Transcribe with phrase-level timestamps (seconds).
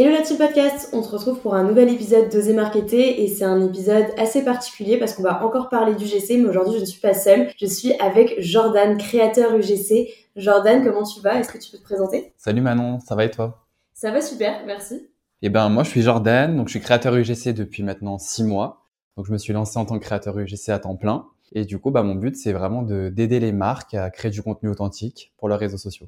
[0.00, 3.42] Hello la team podcast, on se retrouve pour un nouvel épisode d'Oser Marketer et c'est
[3.42, 6.84] un épisode assez particulier parce qu'on va encore parler du GC mais aujourd'hui je ne
[6.84, 10.08] suis pas seule, je suis avec Jordan, créateur UGC.
[10.36, 11.40] Jordan, comment tu vas?
[11.40, 12.32] Est-ce que tu peux te présenter?
[12.36, 13.66] Salut Manon, ça va et toi?
[13.92, 15.08] Ça va super, merci.
[15.42, 18.84] Eh ben moi je suis Jordan, donc je suis créateur UGC depuis maintenant six mois.
[19.16, 21.80] Donc je me suis lancé en tant que créateur UGC à temps plein et du
[21.80, 25.32] coup bah mon but c'est vraiment de d'aider les marques à créer du contenu authentique
[25.38, 26.06] pour leurs réseaux sociaux.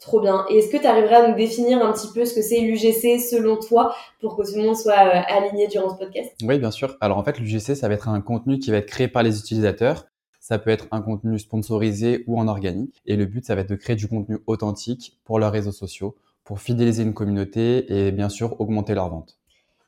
[0.00, 0.44] Trop bien.
[0.48, 3.18] Et est-ce que tu arriverais à nous définir un petit peu ce que c'est l'UGC
[3.18, 6.30] selon toi pour que tout le monde soit euh, aligné durant ce podcast?
[6.42, 6.96] Oui, bien sûr.
[7.00, 9.40] Alors en fait, l'UGC, ça va être un contenu qui va être créé par les
[9.40, 10.06] utilisateurs.
[10.40, 13.02] Ça peut être un contenu sponsorisé ou en organique.
[13.06, 16.14] Et le but, ça va être de créer du contenu authentique pour leurs réseaux sociaux,
[16.44, 19.36] pour fidéliser une communauté et bien sûr augmenter leurs ventes.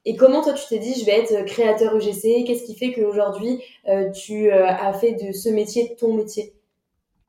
[0.07, 3.63] Et comment toi tu t'es dit je vais être créateur UGC Qu'est-ce qui fait qu'aujourd'hui
[3.89, 6.55] euh, tu euh, as fait de ce métier ton métier?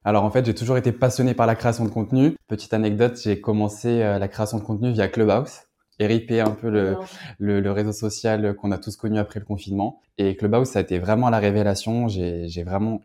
[0.03, 2.35] Alors en fait, j'ai toujours été passionné par la création de contenu.
[2.47, 5.61] Petite anecdote, j'ai commencé euh, la création de contenu via Clubhouse.
[5.99, 6.97] RIP un peu le,
[7.37, 10.01] le, réseau social qu'on a tous connu après le confinement.
[10.17, 12.07] Et Clubhouse, ça a été vraiment la révélation.
[12.07, 13.01] J'ai vraiment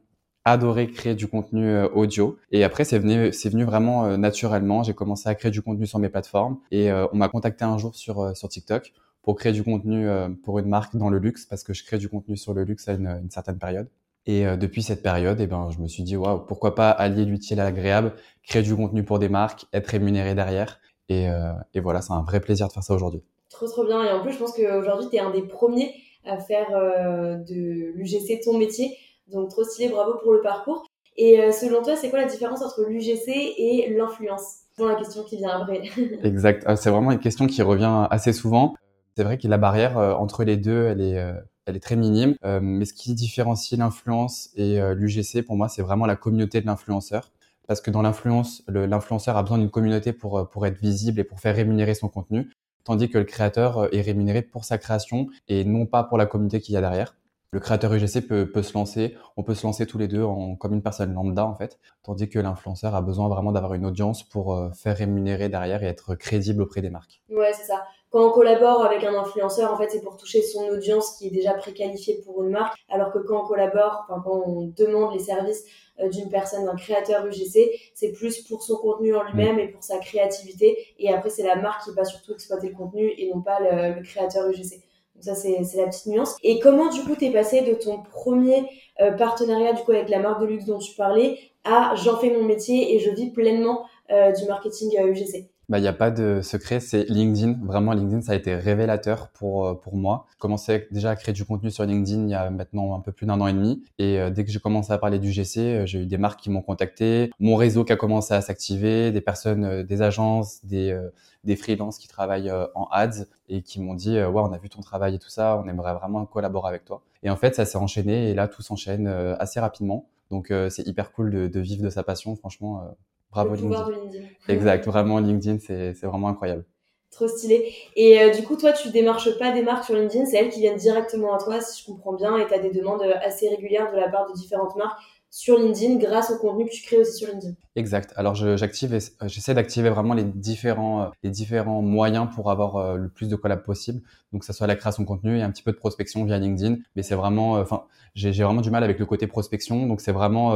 [0.47, 2.39] adoré créer du contenu euh, audio.
[2.53, 4.83] Et après, c'est venu, c'est venu vraiment euh, naturellement.
[4.83, 6.59] J'ai commencé à créer du contenu sur mes plateformes.
[6.71, 10.09] Et on m'a contacté un jour sur, sur TikTok pour créer du contenu
[10.45, 12.89] pour une marque dans le luxe, parce que je crée du contenu sur le luxe
[12.89, 13.89] à une, une certaine période.
[14.27, 17.25] Et euh, depuis cette période, eh ben, je me suis dit, waouh, pourquoi pas allier
[17.25, 20.81] l'utile à l'agréable, créer du contenu pour des marques, être rémunéré derrière.
[21.09, 23.23] Et, euh, et voilà, c'est un vrai plaisir de faire ça aujourd'hui.
[23.51, 24.03] Trop, trop bien.
[24.03, 27.93] Et en plus, je pense qu'aujourd'hui, tu es un des premiers à faire euh, de
[27.95, 28.97] l'UGC ton métier.
[29.29, 30.85] Donc, trop stylé, bravo pour le parcours.
[31.17, 34.57] Et selon toi, c'est quoi la différence entre l'UGC et l'influence?
[34.77, 35.81] C'est la question qui vient après.
[36.23, 36.67] exact.
[36.77, 38.75] C'est vraiment une question qui revient assez souvent.
[39.17, 41.19] C'est vrai que la barrière entre les deux, elle est
[41.67, 42.37] elle est très minime.
[42.45, 46.61] Euh, mais ce qui différencie l'influence et euh, l'UGC, pour moi, c'est vraiment la communauté
[46.61, 47.33] de l'influenceur.
[47.67, 51.25] Parce que dans l'influence, l'influenceur a besoin d'une communauté pour, euh, pour être visible et
[51.25, 52.51] pour faire rémunérer son contenu,
[52.85, 56.61] tandis que le créateur est rémunéré pour sa création et non pas pour la communauté
[56.61, 57.17] qu'il y a derrière.
[57.53, 60.75] Le créateur UGC peut, se lancer, on peut se lancer tous les deux en, comme
[60.75, 64.71] une personne lambda en fait, tandis que l'influenceur a besoin vraiment d'avoir une audience pour
[64.75, 67.23] faire rémunérer derrière et être crédible auprès des marques.
[67.31, 70.67] Ouais, c'est ça quand on collabore avec un influenceur, en fait, c'est pour toucher son
[70.69, 74.73] audience qui est déjà préqualifiée pour une marque, alors que quand on collabore, quand on
[74.77, 75.65] demande les services
[76.01, 79.83] euh, d'une personne, d'un créateur UGC, c'est plus pour son contenu en lui-même et pour
[79.83, 80.79] sa créativité.
[80.99, 84.03] Et après, c'est la marque qui va surtout exploiter le contenu et non pas le,
[84.03, 84.83] créateur UGC.
[85.21, 86.37] Ça, c'est la petite nuance.
[86.43, 88.65] Et comment, du coup, t'es passé de ton premier
[89.01, 92.31] euh, partenariat, du coup, avec la marque de luxe dont tu parlais, à j'en fais
[92.31, 96.13] mon métier et je vis pleinement euh, du marketing UGC bah, il n'y a pas
[96.13, 97.59] de secret, c'est LinkedIn.
[97.65, 100.27] Vraiment, LinkedIn, ça a été révélateur pour, euh, pour moi.
[100.31, 103.11] J'ai commencé déjà à créer du contenu sur LinkedIn il y a maintenant un peu
[103.11, 103.83] plus d'un an et demi.
[103.99, 106.39] Et euh, dès que j'ai commencé à parler du GC, euh, j'ai eu des marques
[106.39, 110.97] qui m'ont contacté, mon réseau qui a commencé à s'activer, des personnes, des agences, des,
[111.43, 114.83] des freelances qui travaillent en ads et qui m'ont dit, ouais, on a vu ton
[114.83, 117.03] travail et tout ça, on aimerait vraiment collaborer avec toi.
[117.25, 120.07] Et en fait, ça s'est enchaîné et là, tout s'enchaîne assez rapidement.
[120.31, 122.37] Donc, c'est hyper cool de, de, vivre de sa passion.
[122.37, 122.97] Franchement,
[123.45, 124.25] Bravo LinkedIn.
[124.49, 126.65] Exact, vraiment LinkedIn, c'est vraiment incroyable.
[127.11, 127.73] Trop stylé.
[127.95, 130.61] Et euh, du coup, toi, tu démarches pas des marques sur LinkedIn, c'est elles qui
[130.61, 133.49] viennent directement à toi, si je comprends bien, et tu as des demandes euh, assez
[133.49, 136.99] régulières de la part de différentes marques sur LinkedIn grâce au contenu que tu crées
[136.99, 137.55] aussi sur LinkedIn.
[137.75, 138.13] Exact.
[138.17, 143.29] Alors j'active, euh, j'essaie d'activer vraiment les différents, les différents moyens pour avoir le plus
[143.29, 144.03] de collabs possible.
[144.33, 146.39] Donc que ça soit la création de contenu et un petit peu de prospection via
[146.39, 146.77] LinkedIn.
[146.97, 149.87] Mais c'est vraiment, enfin, j'ai vraiment du mal avec le côté prospection.
[149.87, 150.55] Donc c'est vraiment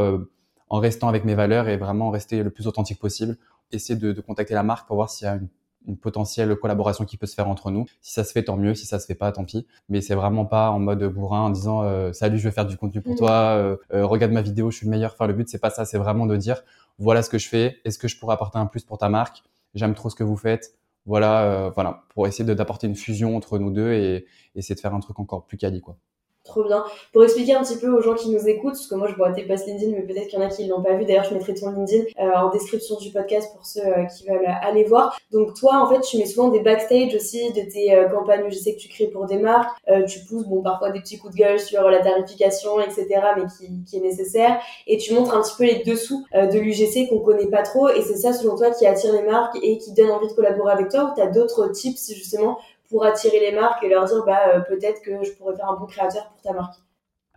[0.71, 3.37] en restant avec mes valeurs et vraiment rester le plus authentique possible.
[3.73, 5.49] Essayer de, de contacter la marque pour voir s'il y a une,
[5.87, 7.87] une, potentielle collaboration qui peut se faire entre nous.
[8.01, 8.75] Si ça se fait, tant mieux.
[8.75, 9.67] Si ça se fait pas, tant pis.
[9.89, 12.77] Mais c'est vraiment pas en mode bourrin en disant euh, salut, je vais faire du
[12.77, 13.19] contenu pour mmh.
[13.19, 15.13] toi, euh, euh, regarde ma vidéo, je suis le meilleur.
[15.13, 15.85] Enfin, le but c'est pas ça.
[15.85, 16.63] C'est vraiment de dire
[16.99, 17.79] voilà ce que je fais.
[17.85, 19.43] Est-ce que je pourrais apporter un plus pour ta marque?
[19.75, 20.75] J'aime trop ce que vous faites.
[21.07, 25.01] Voilà, voilà, pour essayer d'apporter une fusion entre nous deux et, essayer de faire un
[25.01, 25.97] truc encore plus quali, quoi.
[26.43, 26.85] Trop bien.
[27.13, 29.31] Pour expliquer un petit peu aux gens qui nous écoutent, parce que moi je vois
[29.31, 31.05] tes posts LinkedIn, mais peut-être qu'il y en a qui l'ont pas vu.
[31.05, 34.49] D'ailleurs, je mettrai ton LinkedIn euh, en description du podcast pour ceux euh, qui veulent
[34.63, 35.19] aller voir.
[35.33, 38.75] Donc toi, en fait, tu mets souvent des backstage aussi de tes euh, campagnes UGC
[38.75, 39.71] que tu crées pour des marques.
[40.09, 43.07] tu pousses, bon, parfois des petits coups de gueule sur la tarification, etc.,
[43.37, 44.61] mais qui, qui est nécessaire.
[44.87, 47.91] Et tu montres un petit peu les dessous de l'UGC qu'on connaît pas trop.
[47.91, 50.73] Et c'est ça, selon toi, qui attire les marques et qui donne envie de collaborer
[50.73, 51.11] avec toi?
[51.11, 52.59] Ou tu as d'autres tips justement
[52.91, 55.87] pour attirer les marques et leur dire bah peut-être que je pourrais faire un bon
[55.87, 56.77] créateur pour ta marque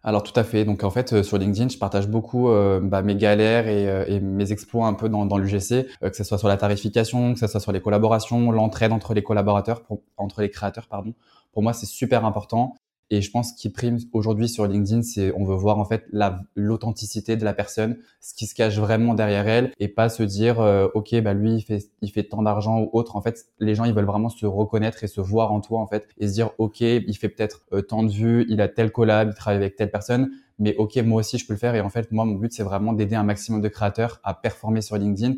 [0.03, 0.65] alors tout à fait.
[0.65, 4.19] Donc en fait euh, sur LinkedIn, je partage beaucoup euh, bah, mes galères et, euh,
[4.21, 7.47] mes exploits un peu dans, dans l'UGC, que ce soit sur la tarification, que ce
[7.47, 9.81] soit sur les collaborations, l'entraide entre les collaborateurs,
[10.17, 11.13] entre les créateurs, pardon.
[11.53, 12.75] Pour moi, c'est super important.
[13.13, 16.07] Et je pense qu'il prime aujourd'hui sur LinkedIn, c'est on veut voir en fait
[16.55, 20.59] l'authenticité de la personne, ce qui se cache vraiment derrière elle, et pas se dire
[20.59, 23.15] euh, ok bah lui il fait il fait tant d'argent ou autre.
[23.15, 25.85] En fait, les gens ils veulent vraiment se reconnaître et se voir en toi en
[25.85, 28.91] fait et se dire ok il fait peut-être euh, tant de vues, il a tel
[28.91, 31.75] collab, il travaille avec telle personne, mais ok moi aussi je peux le faire.
[31.75, 34.81] Et en fait moi mon but c'est vraiment d'aider un maximum de créateurs à performer
[34.81, 35.35] sur LinkedIn,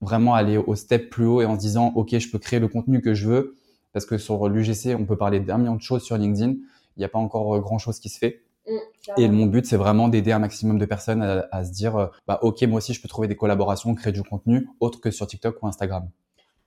[0.00, 2.68] vraiment aller au step plus haut et en se disant ok je peux créer le
[2.68, 3.56] contenu que je veux
[3.92, 6.54] parce que sur l'UGC on peut parler d'un million de choses sur LinkedIn
[6.96, 8.42] il n'y a pas encore euh, grand chose qui se fait.
[8.68, 8.76] Mm,
[9.16, 12.38] et mon but, c'est vraiment d'aider un maximum de personnes à, se dire, euh, bah,
[12.42, 15.62] ok, moi aussi, je peux trouver des collaborations, créer du contenu autre que sur TikTok
[15.62, 16.08] ou Instagram.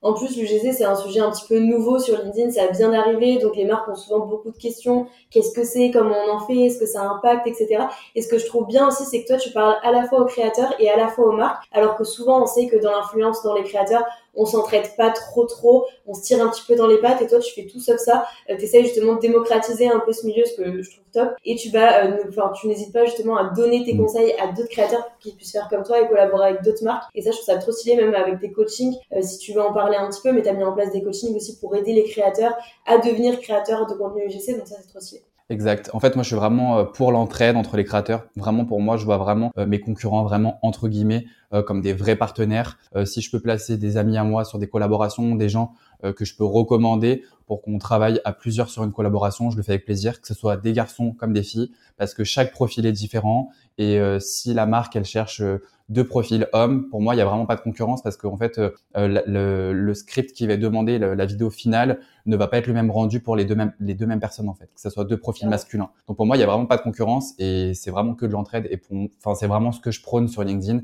[0.04, 2.92] En plus, l'UGC, c'est un sujet un petit peu nouveau sur LinkedIn, ça a bien
[2.92, 5.06] arrivé, donc les marques ont souvent beaucoup de questions.
[5.30, 7.84] Qu'est-ce que c'est, comment on en fait, est-ce que ça impacte, etc.
[8.14, 10.20] Et ce que je trouve bien aussi, c'est que toi, tu parles à la fois
[10.20, 12.90] aux créateurs et à la fois aux marques, alors que souvent, on sait que dans
[12.90, 14.04] l'influence, dans les créateurs,
[14.36, 17.26] on s'entraide pas trop trop, on se tire un petit peu dans les pattes et
[17.26, 20.26] toi tu fais tout sauf ça, euh, tu essaies justement de démocratiser un peu ce
[20.26, 23.36] milieu, ce que je trouve top, et tu vas, euh, enfin tu n'hésites pas justement
[23.36, 23.98] à donner tes mm.
[23.98, 27.04] conseils à d'autres créateurs pour qu'ils puissent faire comme toi et collaborer avec d'autres marques,
[27.14, 29.62] et ça je trouve ça trop stylé même avec tes coachings, euh, si tu veux
[29.62, 31.74] en parler un petit peu, mais tu as mis en place des coachings aussi pour
[31.76, 35.22] aider les créateurs à devenir créateurs de contenu UGC, donc ça c'est trop stylé.
[35.50, 35.90] Exact.
[35.92, 38.24] En fait, moi, je suis vraiment euh, pour l'entraide entre les créateurs.
[38.34, 41.92] Vraiment, pour moi, je vois vraiment euh, mes concurrents vraiment entre guillemets euh, comme des
[41.92, 42.78] vrais partenaires.
[43.04, 45.74] si je peux placer des amis à moi sur des collaborations, des gens
[46.12, 49.72] que je peux recommander pour qu'on travaille à plusieurs sur une collaboration, je le fais
[49.72, 52.92] avec plaisir, que ce soit des garçons comme des filles, parce que chaque profil est
[52.92, 53.50] différent.
[53.76, 55.42] Et si la marque, elle cherche
[55.88, 56.88] deux profils hommes.
[56.88, 59.94] Pour moi, il y a vraiment pas de concurrence parce qu'en fait, euh, le, le,
[59.94, 63.36] script qui va demander la vidéo finale ne va pas être le même rendu pour
[63.36, 65.90] les deux mêmes les deux mêmes personnes en fait, que ce soit deux profils masculins.
[66.08, 68.32] Donc pour moi, il y a vraiment pas de concurrence et c'est vraiment que de
[68.32, 68.66] l'entraide.
[68.70, 68.80] Et
[69.18, 70.80] enfin, c'est vraiment ce que je prône sur LinkedIn,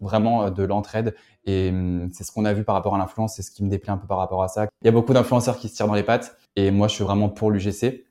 [0.00, 1.14] vraiment euh, de l'entraide.
[1.46, 3.70] Et hum, c'est ce qu'on a vu par rapport à l'influence, c'est ce qui me
[3.70, 4.66] déplaît un peu par rapport à ça.
[4.82, 7.04] Il y a beaucoup d'influenceurs qui se tirent dans les pattes et moi, je suis
[7.04, 8.04] vraiment pour l'UGC.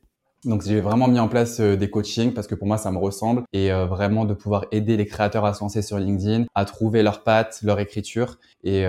[0.45, 2.97] Donc j'ai vraiment mis en place euh, des coachings parce que pour moi ça me
[2.97, 6.65] ressemble et euh, vraiment de pouvoir aider les créateurs à se lancer sur LinkedIn, à
[6.65, 8.85] trouver leurs pattes, leur écriture et,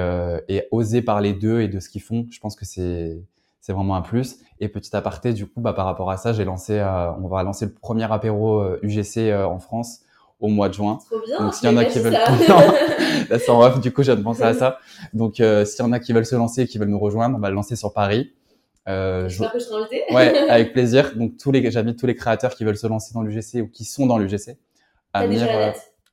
[0.72, 2.26] oser parler d'eux et de ce qu'ils font.
[2.30, 3.22] Je pense que c'est
[3.60, 4.40] c'est vraiment un plus.
[4.60, 6.80] Et petit aparté, du coup, bah, par rapport à ça, j'ai lancé,
[7.18, 10.00] on va lancer le premier apéro UGC en France
[10.44, 10.98] au mois de juin.
[11.10, 12.12] Trop bien, Donc s'il y en a qui veulent,
[13.30, 14.78] là c'est en off, du coup j'ai pensé à ça.
[15.14, 17.40] Donc s'il y en a qui veulent se lancer et qui veulent nous rejoindre, on
[17.40, 18.32] va le lancer sur Paris.
[18.86, 19.42] Euh, je...
[19.44, 20.02] que je serai invité.
[20.12, 21.16] ouais, avec plaisir.
[21.16, 23.84] Donc tous les, j'invite tous les créateurs qui veulent se lancer dans l'UGC ou qui
[23.84, 24.58] sont dans l'UGC
[25.12, 25.46] à venir.
[25.50, 25.72] Euh,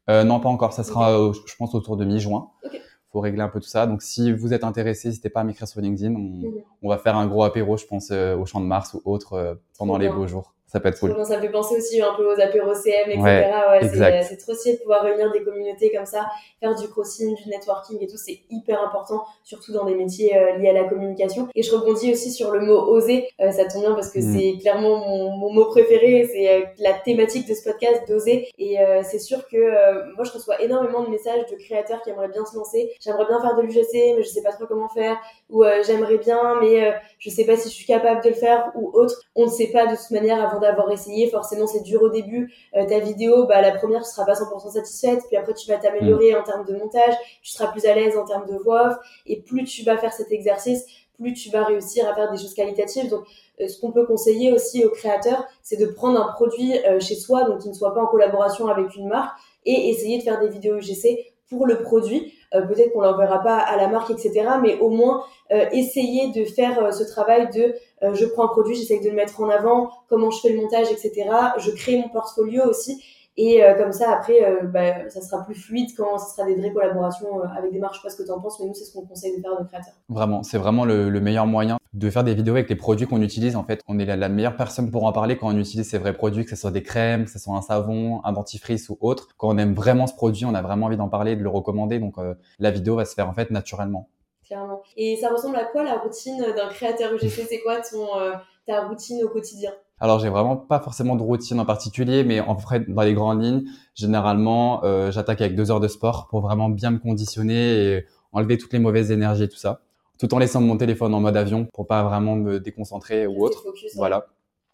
[0.10, 0.74] euh, non, pas encore.
[0.74, 2.50] Ça sera, euh, je pense, autour de mi-juin.
[2.64, 2.80] Okay.
[3.12, 3.88] Faut régler un peu tout ça.
[3.88, 6.16] Donc si vous êtes intéressé, n'hésitez pas à m'écrire sur LinkedIn.
[6.16, 9.60] On, on, va faire un gros apéro, je pense, au Champ de Mars ou autre
[9.78, 11.14] pendant les beaux jours ça peut être cool.
[11.26, 13.22] ça me fait penser aussi un peu aux apéros CM, etc.
[13.22, 16.28] Ouais, c'est trop stylé de pouvoir réunir des communautés comme ça,
[16.62, 20.58] faire du crossing, du networking et tout, c'est hyper important, surtout dans des métiers euh,
[20.58, 21.50] liés à la communication.
[21.56, 24.34] Et je rebondis aussi sur le mot oser, euh, ça tombe bien parce que mm.
[24.34, 28.48] c'est clairement mon, mon, mot préféré, c'est euh, la thématique de ce podcast d'oser.
[28.58, 32.46] Et c'est sûr que moi je reçois énormément de messages de créateurs qui aimeraient bien
[32.46, 32.94] se lancer.
[33.02, 35.18] J'aimerais bien faire de l'UGC, mais je sais pas trop comment faire.
[35.50, 38.92] Ou j'aimerais bien, mais je sais pas si je suis capable de le faire ou
[38.94, 39.22] autre.
[39.36, 41.30] On ne sait pas de toute manière avant d'avoir essayé.
[41.30, 42.54] Forcément, c'est dur au début.
[42.76, 45.24] Euh, ta vidéo, bah, la première, tu seras pas 100% satisfaite.
[45.28, 46.38] Puis après, tu vas t'améliorer mm.
[46.38, 47.16] en termes de montage.
[47.42, 48.98] Tu seras plus à l'aise en termes de voix off.
[49.26, 50.86] Et plus tu vas faire cet exercice,
[51.20, 53.10] plus tu vas réussir à faire des choses qualitatives.
[53.10, 53.26] Donc,
[53.60, 57.16] euh, ce qu'on peut conseiller aussi aux créateurs, c'est de prendre un produit euh, chez
[57.16, 60.40] soi, donc qui ne soit pas en collaboration avec une marque, et essayer de faire
[60.40, 62.34] des vidéos UGC pour le produit.
[62.54, 64.48] Euh, peut-être qu'on l'enverra pas à la marque, etc.
[64.62, 67.76] Mais au moins euh, essayer de faire euh, ce travail de
[68.14, 70.88] je prends un produit, j'essaie de le mettre en avant, comment je fais le montage,
[70.92, 71.30] etc.
[71.58, 73.04] Je crée mon portfolio aussi.
[73.38, 77.42] Et comme ça, après, bah, ça sera plus fluide quand ce sera des vraies collaborations
[77.58, 77.96] avec des marques.
[77.96, 79.42] Je sais pas ce que tu en penses, mais nous, c'est ce qu'on conseille de
[79.42, 79.94] faire à nos créateurs.
[80.10, 83.56] Vraiment, c'est vraiment le, meilleur moyen de faire des vidéos avec les produits qu'on utilise.
[83.56, 86.14] En fait, on est la, meilleure personne pour en parler quand on utilise ces vrais
[86.14, 89.30] produits, que ce soit des crèmes, que ce soit un savon, un dentifrice ou autre.
[89.38, 92.00] Quand on aime vraiment ce produit, on a vraiment envie d'en parler, de le recommander.
[92.00, 94.10] Donc, euh, la vidéo va se faire en fait naturellement.
[94.46, 94.82] Clairement.
[94.98, 98.34] Et ça ressemble à quoi la routine d'un créateur UGC C'est quoi ton, euh,
[98.68, 99.72] ta routine au quotidien?
[100.02, 103.44] Alors j'ai vraiment pas forcément de routine en particulier, mais en fait dans les grandes
[103.44, 108.06] lignes, généralement euh, j'attaque avec deux heures de sport pour vraiment bien me conditionner et
[108.32, 109.82] enlever toutes les mauvaises énergies et tout ça,
[110.18, 113.64] tout en laissant mon téléphone en mode avion pour pas vraiment me déconcentrer ou autre.
[113.96, 114.26] voilà.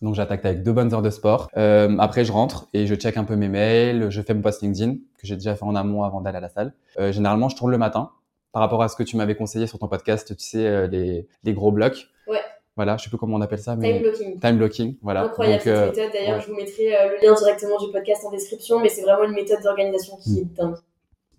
[0.01, 1.49] Donc j'attaque avec deux bonnes heures de sport.
[1.57, 4.61] Euh, après je rentre et je check un peu mes mails, je fais mon post
[4.61, 6.73] LinkedIn que j'ai déjà fait en amont avant d'aller à la salle.
[6.99, 8.11] Euh, généralement je tourne le matin.
[8.53, 11.27] Par rapport à ce que tu m'avais conseillé sur ton podcast, tu sais euh, les,
[11.43, 12.07] les gros blocs.
[12.77, 14.39] Voilà, je sais plus comment on appelle ça, mais time blocking.
[14.39, 15.23] Time blocking, voilà.
[15.23, 16.09] Incroyable cette euh, méthode.
[16.13, 19.25] D'ailleurs, je vous mettrai euh, le lien directement du podcast en description, mais c'est vraiment
[19.25, 20.37] une méthode d'organisation qui mm.
[20.37, 20.75] est dingue.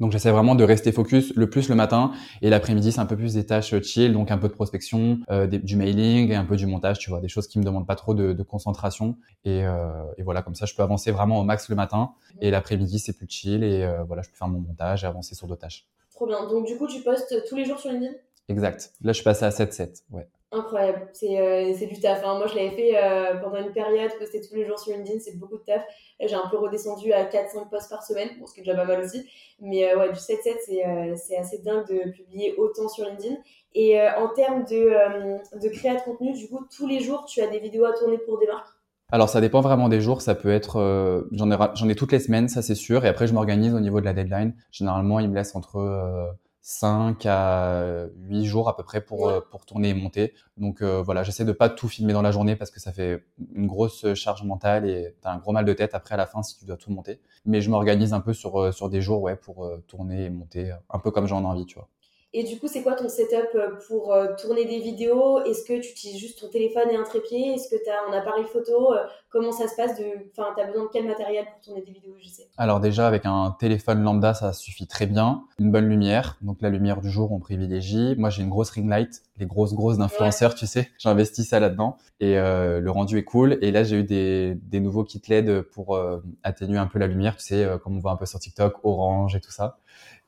[0.00, 3.16] Donc j'essaie vraiment de rester focus le plus le matin et l'après-midi c'est un peu
[3.16, 6.56] plus des tâches chill, donc un peu de prospection, euh, du mailing et un peu
[6.56, 9.64] du montage, tu vois, des choses qui me demandent pas trop de, de concentration et,
[9.64, 13.00] euh, et, voilà comme ça je peux avancer vraiment au max le matin et l'après-midi
[13.00, 15.62] c'est plus chill et euh, voilà je peux faire mon montage et avancer sur d'autres
[15.62, 15.86] tâches.
[16.12, 16.48] Trop bien.
[16.48, 18.12] Donc du coup tu postes tous les jours sur LinkedIn?
[18.48, 18.92] Exact.
[19.02, 20.28] Là je suis passé à 7-7, ouais.
[20.50, 22.24] Incroyable, c'est euh, du taf.
[22.24, 22.38] Hein.
[22.38, 25.36] Moi, je l'avais fait euh, pendant une période, poster tous les jours sur LinkedIn, c'est
[25.36, 25.82] beaucoup de taf.
[26.20, 28.86] J'ai un peu redescendu à 4-5 posts par semaine, bon, ce qui est déjà pas
[28.86, 29.28] mal aussi.
[29.60, 33.36] Mais euh, ouais, du 7-7, euh, c'est assez dingue de publier autant sur LinkedIn.
[33.74, 37.46] Et en termes de, de créa de contenu, du coup, tous les jours, tu as
[37.46, 38.68] des vidéos à tourner pour des marques?
[39.12, 42.18] Alors ça dépend vraiment des jours, ça peut être j'en ai j'en ai toutes les
[42.18, 44.54] semaines, ça c'est sûr et après je m'organise au niveau de la deadline.
[44.70, 46.36] Généralement, il me laisse entre
[46.68, 50.34] 5 à 8 jours à peu près pour, euh, pour tourner et monter.
[50.58, 53.24] Donc euh, voilà, j'essaie de pas tout filmer dans la journée parce que ça fait
[53.54, 56.26] une grosse charge mentale et tu as un gros mal de tête après à la
[56.26, 57.22] fin si tu dois tout monter.
[57.46, 60.70] Mais je m'organise un peu sur, euh, sur des jours ouais, pour tourner et monter
[60.90, 61.88] un peu comme j'en ai envie, tu vois.
[62.34, 65.42] Et du coup, c'est quoi ton setup euh, pour euh, tourner des vidéos?
[65.44, 67.54] Est-ce que tu utilises juste ton téléphone et un trépied?
[67.54, 68.92] Est-ce que tu as un appareil photo?
[68.92, 68.98] Euh,
[69.30, 70.04] Comment ça se passe de...
[70.36, 72.48] Enfin, tu as besoin de quel matériel pour tourner des vidéos je sais?
[72.56, 75.44] Alors déjà, avec un téléphone lambda, ça suffit très bien.
[75.58, 76.36] Une bonne lumière.
[76.42, 78.14] Donc la lumière du jour, on privilégie.
[78.18, 80.88] Moi, j'ai une grosse ring light, les grosses, grosses d'influenceurs, tu sais.
[80.98, 81.96] J'investis ça là-dedans.
[82.20, 83.58] Et euh, le rendu est cool.
[83.62, 85.98] Et là, j'ai eu des, des nouveaux kits LED pour
[86.42, 89.34] atténuer un peu la lumière, tu sais, comme on voit un peu sur TikTok, orange
[89.36, 89.78] et tout ça.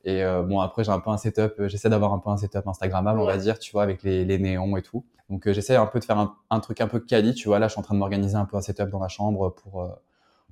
[0.03, 2.37] Et euh, bon, après, j'ai un peu un setup, euh, j'essaie d'avoir un peu un
[2.37, 5.05] setup Instagrammable, on va dire, tu vois, avec les, les néons et tout.
[5.29, 7.59] Donc, euh, j'essaie un peu de faire un, un, truc un peu quali, tu vois.
[7.59, 9.87] Là, je suis en train de m'organiser un peu un setup dans ma chambre pour,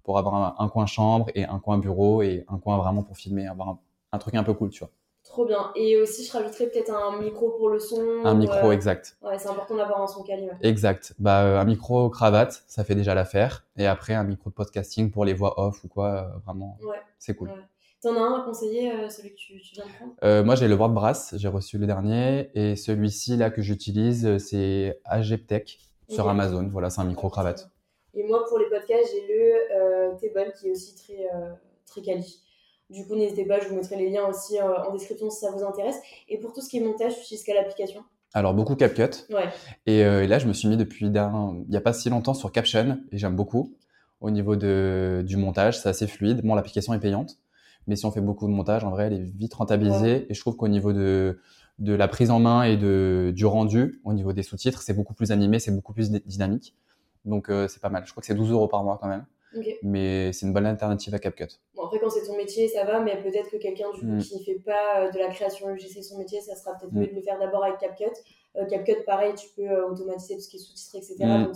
[0.04, 3.48] pour avoir un, coin chambre et un coin bureau et un coin vraiment pour filmer,
[3.48, 3.78] avoir
[4.12, 4.90] un, truc un peu cool, tu vois.
[5.24, 5.72] Trop bien.
[5.76, 8.02] Et aussi, je rajouterais peut-être un micro pour le son.
[8.24, 9.18] Un micro, exact.
[9.22, 10.48] Ouais, c'est important d'avoir un son quali.
[10.62, 11.14] Exact.
[11.20, 13.66] Bah, un micro cravate, ça fait déjà l'affaire.
[13.78, 16.98] Et après, un micro de podcasting pour les voix off ou quoi, vraiment, ouais.
[17.20, 17.52] c'est cool.
[18.02, 20.14] T'en as un à conseiller, euh, celui que tu, viens de prendre?
[20.24, 22.50] Euh, Moi, j'ai le WordPress, j'ai reçu le dernier.
[22.54, 26.70] Et celui-ci, là, que j'utilise, euh, c'est Ageptech sur Amazon.
[26.72, 27.70] Voilà, c'est un micro-cravate.
[28.14, 31.30] Et moi, pour les podcasts, j'ai le euh, qui est aussi très,
[31.86, 32.42] très quali.
[32.90, 35.64] Du coup, n'hésitez pas, je vous mettrai les liens aussi en description si ça vous
[35.64, 36.00] intéresse.
[36.28, 38.04] Et pour tout ce qui est montage, tu utilises quelle application?
[38.34, 39.26] Alors beaucoup CapCut.
[39.30, 39.50] Ouais.
[39.86, 43.00] Et, là, je me suis mis depuis il n'y a pas si longtemps sur Caption
[43.12, 43.76] et j'aime beaucoup.
[44.22, 46.42] Au niveau de, du montage, c'est assez fluide.
[46.44, 47.38] Bon, l'application est payante,
[47.90, 50.28] mais si on fait beaucoup de montage, en vrai, elle est vite rentabilisée.
[50.30, 51.40] Et je trouve qu'au niveau de,
[51.80, 55.16] de la prise en main et de, du rendu, au niveau des sous-titres, c'est beaucoup
[55.16, 56.76] plus animé, c'est beaucoup plus dynamique.
[57.26, 58.04] Donc, euh, c'est pas mal.
[58.06, 59.26] Je crois que c'est 12 euros par mois quand même.
[59.82, 61.48] Mais c'est une bonne alternative à CapCut.
[61.74, 64.20] Bon, après, quand c'est ton métier, ça va, mais peut-être que quelqu'un du mm.
[64.20, 67.00] qui ne fait pas euh, de la création UGC son métier, ça sera peut-être mm.
[67.00, 68.06] mieux de le faire d'abord avec CapCut.
[68.56, 71.16] Euh, CapCut, pareil, tu peux automatiser tout ce qui est sous-titré, etc.
[71.22, 71.46] Mm.
[71.46, 71.56] Donc,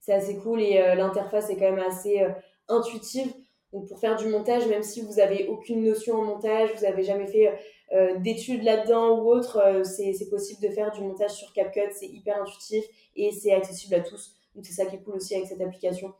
[0.00, 2.26] c'est assez cool et l'interface est quand même assez
[2.66, 3.32] intuitive.
[3.72, 7.04] Donc pour faire du montage, même si vous avez aucune notion en montage, vous n'avez
[7.04, 7.50] jamais fait
[7.94, 12.06] euh, d'études là-dedans ou autre, euh, c'est possible de faire du montage sur CapCut, c'est
[12.06, 12.84] hyper intuitif
[13.16, 14.34] et c'est accessible à tous.
[14.54, 16.12] Donc c'est ça qui est cool aussi avec cette application.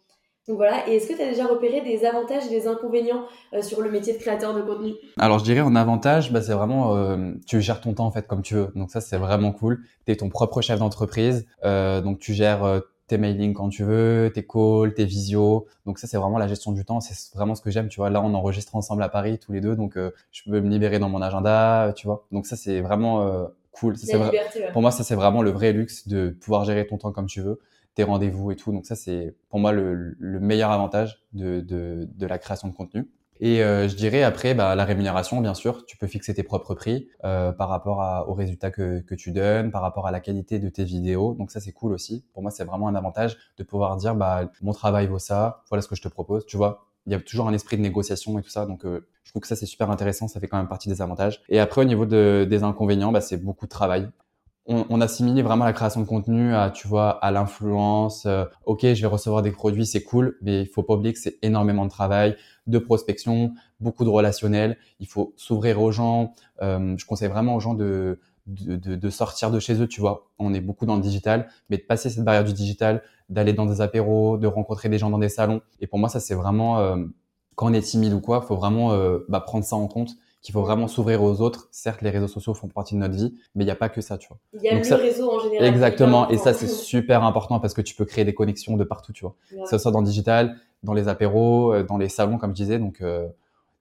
[0.48, 3.62] Donc voilà, et est-ce que tu as déjà repéré des avantages et des inconvénients euh,
[3.62, 4.94] sur le métier de créateur de contenu?
[5.18, 6.96] Alors je dirais en avantage, bah, c'est vraiment,
[7.46, 8.68] tu gères ton temps en fait comme tu veux.
[8.74, 9.84] Donc ça c'est vraiment cool.
[10.04, 12.82] Tu es ton propre chef d'entreprise, donc tu gères
[13.12, 15.66] tes mailings quand tu veux, tes calls, tes visios.
[15.84, 17.00] Donc ça, c'est vraiment la gestion du temps.
[17.00, 17.88] C'est vraiment ce que j'aime.
[17.88, 20.60] Tu vois, là, on enregistre ensemble à Paris tous les deux, donc euh, je peux
[20.62, 22.24] me libérer dans mon agenda, tu vois.
[22.32, 23.98] Donc ça, c'est vraiment euh, cool.
[23.98, 24.18] Ça,
[24.72, 27.42] Pour moi, ça, c'est vraiment le vrai luxe de pouvoir gérer ton temps comme tu
[27.42, 27.60] veux,
[27.94, 28.72] tes rendez-vous et tout.
[28.72, 32.72] Donc ça, c'est pour moi le, le meilleur avantage de, de, de la création de
[32.72, 33.06] contenu.
[33.44, 36.76] Et euh, je dirais après, bah, la rémunération, bien sûr, tu peux fixer tes propres
[36.76, 40.68] prix euh, par rapport aux résultats que, tu donnes, par rapport à la qualité de
[40.68, 41.34] tes vidéos.
[41.34, 42.24] Donc ça, c'est cool aussi.
[42.34, 45.82] Pour moi, c'est vraiment un avantage de pouvoir dire, bah, mon travail vaut ça, voilà
[45.82, 46.46] ce que je te propose.
[46.46, 48.64] Tu vois, il y a toujours un esprit de négociation et tout ça.
[48.64, 50.28] Donc, euh, je trouve que ça, c'est super intéressant.
[50.28, 51.42] Ça fait quand même partie des avantages.
[51.48, 54.08] Et après, au niveau de, des inconvénients, bah, c'est beaucoup de travail
[54.66, 58.26] on, on assimile vraiment la création de contenu à, tu vois, à l'influence.
[58.26, 61.18] Euh, ok, je vais recevoir des produits, c'est cool, mais il faut pas oublier que
[61.18, 64.76] c'est énormément de travail, de prospection, beaucoup de relationnel.
[65.00, 66.32] Il faut s'ouvrir aux gens.
[66.62, 70.30] Euh, je conseille vraiment aux gens de, de, de, sortir de chez eux, tu vois.
[70.38, 73.66] On est beaucoup dans le digital, mais de passer cette barrière du digital, d'aller dans
[73.66, 75.60] des apéros, de rencontrer des gens dans des salons.
[75.80, 76.96] Et pour moi, ça, c'est vraiment, euh,
[77.56, 80.52] quand on est timide ou quoi, faut vraiment euh, bah, prendre ça en compte qu'il
[80.52, 81.68] faut vraiment s'ouvrir aux autres.
[81.70, 84.00] Certes, les réseaux sociaux font partie de notre vie, mais il n'y a pas que
[84.00, 84.38] ça, tu vois.
[84.54, 85.66] Il y a le réseau en général.
[85.66, 86.28] Exactement.
[86.28, 89.24] Et ça, c'est super important parce que tu peux créer des connexions de partout, tu
[89.24, 89.36] vois.
[89.50, 92.62] Que ce soit dans le digital, dans les apéros, euh, dans les salons, comme je
[92.62, 92.78] disais.
[92.78, 93.02] Donc,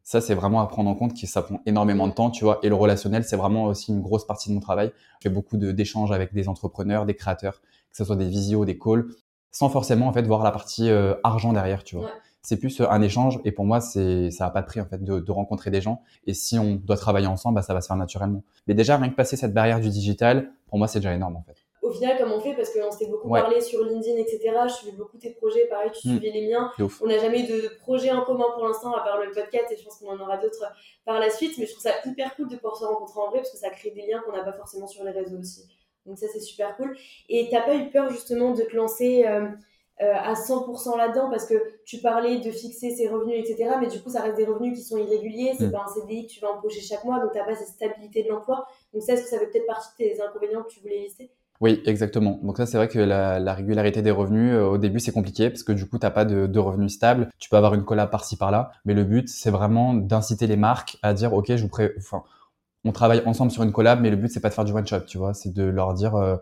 [0.03, 2.59] ça, c'est vraiment à prendre en compte que ça prend énormément de temps, tu vois.
[2.63, 4.91] Et le relationnel, c'est vraiment aussi une grosse partie de mon travail.
[5.19, 8.77] Je fais beaucoup d'échanges avec des entrepreneurs, des créateurs, que ce soit des visios, des
[8.77, 9.07] calls,
[9.51, 12.09] sans forcément en fait voir la partie euh, argent derrière, tu vois.
[12.41, 14.85] C'est plus euh, un échange et pour moi, c'est ça a pas de prix en
[14.85, 16.01] fait de, de, rencontrer des gens.
[16.25, 18.43] Et si on doit travailler ensemble, bah, ça va se faire naturellement.
[18.67, 21.43] Mais déjà rien que passer cette barrière du digital, pour moi, c'est déjà énorme en
[21.43, 24.73] fait au final, comme on fait, parce qu'on s'était beaucoup parlé sur LinkedIn, etc., je
[24.73, 26.11] suivais beaucoup tes projets, pareil, tu hmm.
[26.11, 26.71] suivais les miens.
[27.01, 29.77] On n'a jamais eu de projet en commun pour l'instant, à part le podcast, et
[29.77, 30.63] je pense qu'on en aura d'autres
[31.05, 33.39] par la suite, mais je trouve ça hyper cool de pouvoir se rencontrer en vrai,
[33.39, 35.67] parce que ça crée des liens qu'on n'a pas forcément sur les réseaux aussi.
[36.05, 36.95] Donc ça, c'est super cool.
[37.29, 39.47] Et t'as pas eu peur justement de te lancer euh,
[40.01, 41.55] euh, à 100% là-dedans, parce que
[41.85, 44.83] tu parlais de fixer ses revenus, etc., mais du coup, ça reste des revenus qui
[44.83, 45.71] sont irréguliers, c'est hmm.
[45.71, 48.29] pas un CDI que tu vas empocher chaque mois, donc t'as pas cette stabilité de
[48.29, 48.65] l'emploi.
[48.93, 51.31] Donc ça, est-ce que ça fait peut-être partie de tes inconvénients que tu voulais lister?
[51.61, 52.39] Oui, exactement.
[52.41, 55.51] Donc ça, c'est vrai que la, la, régularité des revenus, euh, au début, c'est compliqué
[55.51, 57.29] parce que du coup, t'as pas de, de, revenus stables.
[57.37, 60.97] Tu peux avoir une collab par-ci par-là, mais le but, c'est vraiment d'inciter les marques
[61.03, 61.91] à dire, ok, je vous pré...
[61.99, 62.23] enfin,
[62.83, 64.87] on travaille ensemble sur une collab, mais le but, c'est pas de faire du one
[64.87, 66.35] shot, tu vois, c'est de leur dire, euh,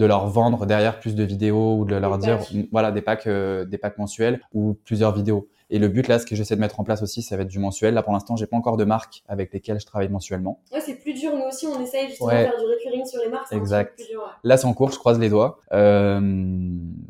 [0.00, 2.40] de leur vendre derrière plus de vidéos ou de leur dire,
[2.72, 5.46] voilà, des packs, euh, des packs mensuels ou plusieurs vidéos.
[5.68, 7.48] Et le but là, ce que j'essaie de mettre en place aussi, ça va être
[7.48, 7.92] du mensuel.
[7.92, 10.62] Là, pour l'instant, j'ai pas encore de marques avec lesquelles je travaille mensuellement.
[10.72, 11.32] Ouais, c'est plus dur.
[11.36, 13.52] Nous aussi, on essaye justement de faire du recurring sur les marques.
[13.52, 13.94] Exact.
[13.94, 14.90] Plus dur, Là, c'est en cours.
[14.90, 15.60] Je croise les doigts.
[15.72, 16.18] Euh,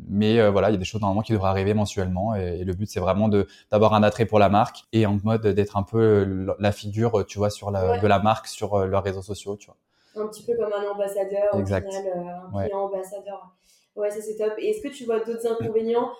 [0.09, 2.35] mais euh, voilà, il y a des choses normalement qui devraient arriver mensuellement.
[2.35, 5.47] Et, le but, c'est vraiment de d'avoir un attrait pour la marque et en mode
[5.47, 9.23] d'être un peu la figure, tu vois, sur la de la marque sur leurs réseaux
[9.23, 9.77] sociaux, tu vois.
[10.15, 11.87] Un petit peu comme un ambassadeur, exact.
[11.87, 13.55] au final, euh, un client ambassadeur.
[13.95, 14.53] Ouais, ça c'est top.
[14.57, 16.11] Et est-ce que tu vois d'autres inconvénients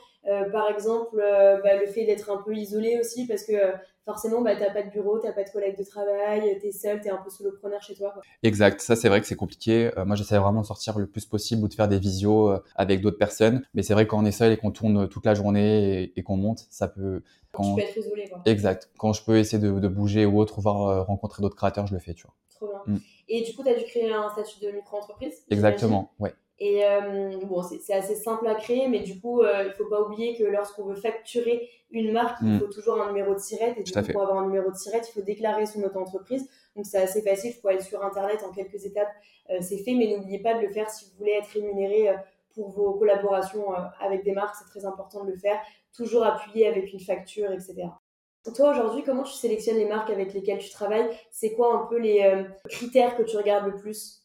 [0.51, 3.71] par exemple, euh, bah, le fait d'être un peu isolé aussi, parce que euh,
[4.05, 7.09] forcément, bah, t'as pas de bureau, t'as pas de collègues de travail, t'es seul, t'es
[7.09, 8.11] un peu solopreneur chez toi.
[8.11, 8.21] Quoi.
[8.43, 9.91] Exact, ça c'est vrai que c'est compliqué.
[10.05, 13.17] moi, j'essaie vraiment de sortir le plus possible ou de faire des visios avec d'autres
[13.17, 13.65] personnes.
[13.73, 16.37] Mais c'est vrai quand on est seul et qu'on tourne toute la journée et, qu'on
[16.37, 17.23] monte, ça peut.
[17.51, 17.75] Quand...
[17.75, 18.29] Tu peux être isolé.
[18.29, 18.41] Quoi.
[18.45, 18.89] Exact.
[18.97, 21.99] Quand je peux essayer de, de bouger ou autre, voir rencontrer d'autres créateurs, je le
[21.99, 22.35] fais, tu vois.
[22.55, 22.95] Trop bien.
[22.95, 22.99] Mm.
[23.27, 26.33] Et du coup, tu as dû créer un statut de micro-entreprise Exactement, ouais.
[26.63, 30.00] Et euh, bon, c'est assez simple à créer, mais du coup, euh, il faut pas
[30.00, 32.60] oublier que lorsqu'on veut facturer une marque, il mm.
[32.60, 33.74] faut toujours un numéro de SIRET.
[33.78, 36.47] Et du coup, pour avoir un numéro de SIRET, il faut déclarer son auto-entreprise.
[36.76, 37.50] Donc, c'est assez facile.
[37.58, 39.10] Il faut aller sur Internet en quelques étapes.
[39.50, 42.15] Euh, c'est fait, mais n'oubliez pas de le faire si vous voulez être rémunéré
[42.54, 44.56] pour vos collaborations avec des marques.
[44.56, 45.60] C'est très important de le faire.
[45.97, 47.88] Toujours appuyé avec une facture, etc.
[48.56, 51.10] Toi, aujourd'hui, comment tu sélectionnes les marques avec lesquelles tu travailles?
[51.32, 54.20] C'est quoi un peu les critères que tu regardes le plus?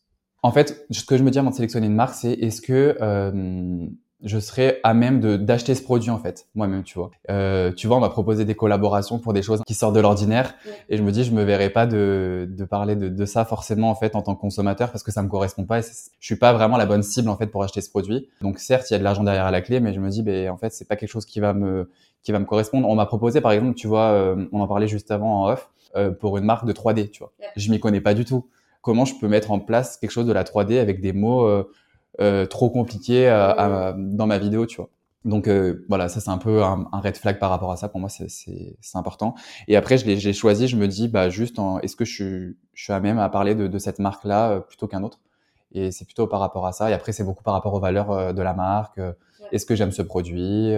[0.47, 2.97] En fait, ce que je me dis avant de sélectionner une marque, c'est est-ce que
[3.01, 3.89] euh,
[4.23, 7.11] je serais à même de d'acheter ce produit en fait moi-même tu vois.
[7.31, 10.55] Euh, tu vois on m'a proposé des collaborations pour des choses qui sortent de l'ordinaire
[10.89, 13.91] et je me dis je me verrais pas de, de parler de, de, ça forcément
[13.91, 16.37] en fait en tant que consommateur parce que ça me correspond pas et je suis
[16.37, 18.29] pas vraiment la bonne cible en fait pour acheter ce produit.
[18.41, 20.49] Donc certes il y a de l'argent derrière la clé mais je me dis ben
[20.49, 21.91] en fait c'est pas quelque chose qui va me
[22.23, 22.89] qui va me correspondre.
[22.89, 25.71] On m'a proposé par exemple tu vois euh, on en parlait juste avant en off
[25.97, 27.33] euh, pour une marque de 3D tu vois.
[27.57, 28.47] Je m'y connais pas du tout
[28.87, 31.69] comment je peux mettre en place quelque chose de la 3D avec des mots euh,
[32.21, 34.91] euh, trop compliqués euh, dans ma vidéo, tu vois.
[35.25, 35.49] Donc
[35.89, 37.89] voilà, ça c'est un peu un, red flag par rapport à ça.
[37.89, 39.35] Pour moi, c'est important.
[39.67, 40.69] Et après, je l'ai choisi.
[40.69, 43.57] Je me dis, bah juste, est-ce que je suis, je suis à même à parler
[43.57, 45.19] de, de cette marque-là plutôt qu'un autre?
[45.73, 46.89] Et c'est plutôt par rapport à ça.
[46.91, 49.01] Et après, c'est beaucoup par rapport aux valeurs de la marque.
[49.51, 50.75] Est-ce que j'aime ce produit Il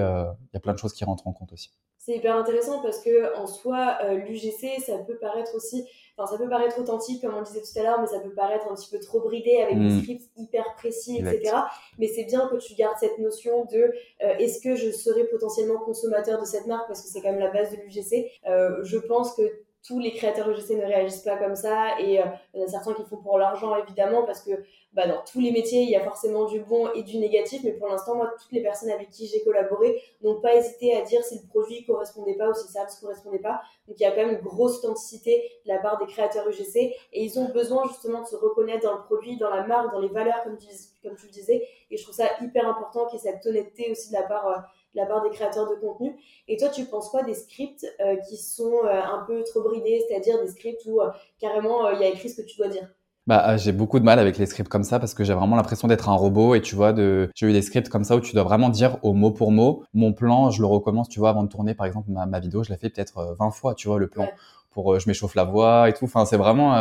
[0.55, 1.71] y a plein de choses qui rentrent en compte aussi.
[2.09, 5.85] C'est hyper intéressant parce que en soi, l'UGC, ça peut paraître aussi
[6.18, 8.33] Enfin, ça peut paraître authentique, comme on le disait tout à l'heure, mais ça peut
[8.35, 10.01] paraître un petit peu trop bridé avec des mm.
[10.01, 11.55] scripts hyper précis, etc.
[11.99, 13.79] Mais c'est bien que tu gardes cette notion de
[14.25, 17.38] euh, est-ce que je serai potentiellement consommateur de cette marque parce que c'est quand même
[17.38, 18.33] la base de l'UGC.
[18.49, 19.42] Euh, je pense que
[19.87, 22.71] tous les créateurs UGC ne réagissent pas comme ça et euh, il y en a
[22.71, 24.51] certains qui font pour l'argent évidemment parce que
[24.93, 27.73] bah, dans tous les métiers il y a forcément du bon et du négatif mais
[27.73, 31.23] pour l'instant moi toutes les personnes avec qui j'ai collaboré n'ont pas hésité à dire
[31.23, 33.61] si le produit correspondait pas ou si le service correspondait pas.
[33.87, 36.77] Donc il y a quand même une grosse authenticité de la part des créateurs UGC
[36.77, 40.01] et ils ont besoin justement de se reconnaître dans le produit dans la marque dans
[40.01, 40.67] les valeurs comme tu,
[41.03, 43.91] comme tu le disais et je trouve ça hyper important qu'il y ait cette honnêteté
[43.91, 46.16] aussi de la part la part des créateurs de contenu.
[46.48, 50.03] Et toi, tu penses quoi des scripts euh, qui sont euh, un peu trop bridés,
[50.09, 52.88] c'est-à-dire des scripts où euh, carrément il y a écrit ce que tu dois dire?
[53.27, 55.87] Bah, j'ai beaucoup de mal avec les scripts comme ça parce que j'ai vraiment l'impression
[55.87, 57.31] d'être un robot et tu vois, de...
[57.35, 59.85] j'ai eu des scripts comme ça où tu dois vraiment dire au mot pour mot.
[59.92, 62.62] Mon plan, je le recommence, tu vois, avant de tourner, par exemple, ma, ma vidéo,
[62.62, 64.29] je l'ai fait peut-être 20 fois, tu vois, le plan.
[64.70, 66.07] Pour, je m'échauffe la voix et tout.
[66.07, 66.77] Enfin, c'est vraiment,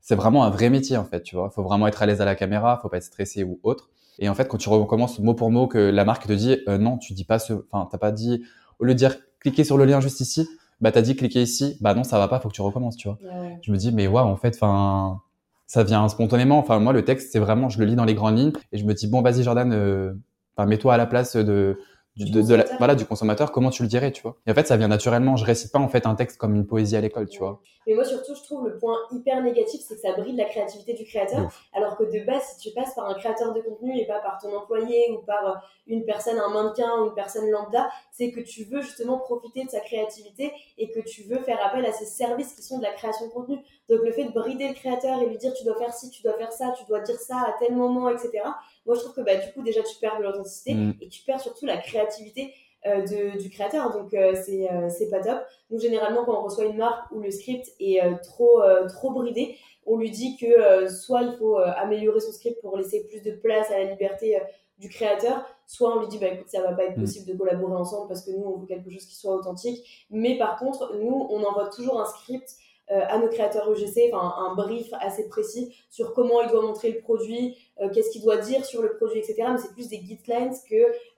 [0.00, 1.50] c'est vraiment un vrai métier en fait, tu vois.
[1.50, 3.90] Faut vraiment être à l'aise à la caméra, faut pas être stressé ou autre.
[4.18, 6.78] Et en fait, quand tu recommences mot pour mot que la marque te dit euh,
[6.78, 8.42] non, tu dis pas ce, enfin, t'as pas dit
[8.78, 10.48] au lieu de dire cliquez sur le lien juste ici,
[10.80, 13.08] bah t'as dit cliquez ici, bah non, ça va pas, faut que tu recommences, tu
[13.08, 13.18] vois.
[13.62, 15.20] Je me dis mais waouh, en fait, enfin,
[15.66, 16.58] ça vient spontanément.
[16.58, 18.84] Enfin, moi, le texte, c'est vraiment, je le lis dans les grandes lignes et je
[18.84, 20.14] me dis bon, vas-y Jordan, euh,
[20.58, 21.78] mets-toi à la place de
[22.18, 24.36] du, de, la, voilà, du consommateur, comment tu le dirais, tu vois.
[24.46, 25.36] Et en fait, ça vient naturellement.
[25.36, 27.60] Je récite pas en fait un texte comme une poésie à l'école, tu vois.
[27.86, 30.92] Mais moi, surtout, je trouve le point hyper négatif, c'est que ça bride la créativité
[30.92, 31.50] du créateur.
[31.72, 34.38] Alors que de base, si tu passes par un créateur de contenu et pas par
[34.42, 35.54] ton employé ou par euh,
[35.86, 39.70] une personne, un mannequin ou une personne lambda, c'est que tu veux justement profiter de
[39.70, 42.92] sa créativité et que tu veux faire appel à ces services qui sont de la
[42.92, 43.56] création de contenu.
[43.88, 46.22] Donc le fait de brider le créateur et lui dire tu dois faire ci, tu
[46.22, 48.42] dois faire ça, tu dois dire ça à tel moment, etc.
[48.88, 50.94] Moi je trouve que bah, du coup déjà tu perds de l'authenticité mm.
[51.02, 52.54] et tu perds surtout la créativité
[52.86, 53.92] euh, de, du créateur.
[53.92, 55.40] Donc euh, c'est euh, c'est pas top.
[55.70, 59.98] Donc généralement quand on reçoit une marque où le script est trop trop bridé, on
[59.98, 63.78] lui dit que soit il faut améliorer son script pour laisser plus de place à
[63.78, 64.40] la liberté
[64.78, 67.00] du créateur, soit on lui dit bah écoute ça va pas être mm.
[67.00, 70.06] possible de collaborer ensemble parce que nous on veut quelque chose qui soit authentique.
[70.08, 72.54] Mais par contre nous on envoie toujours un script
[72.90, 77.00] à nos créateurs UGC, enfin un brief assez précis sur comment il doit montrer le
[77.00, 79.44] produit, euh, qu'est-ce qu'il doit dire sur le produit, etc.
[79.50, 80.74] Mais c'est plus des guidelines que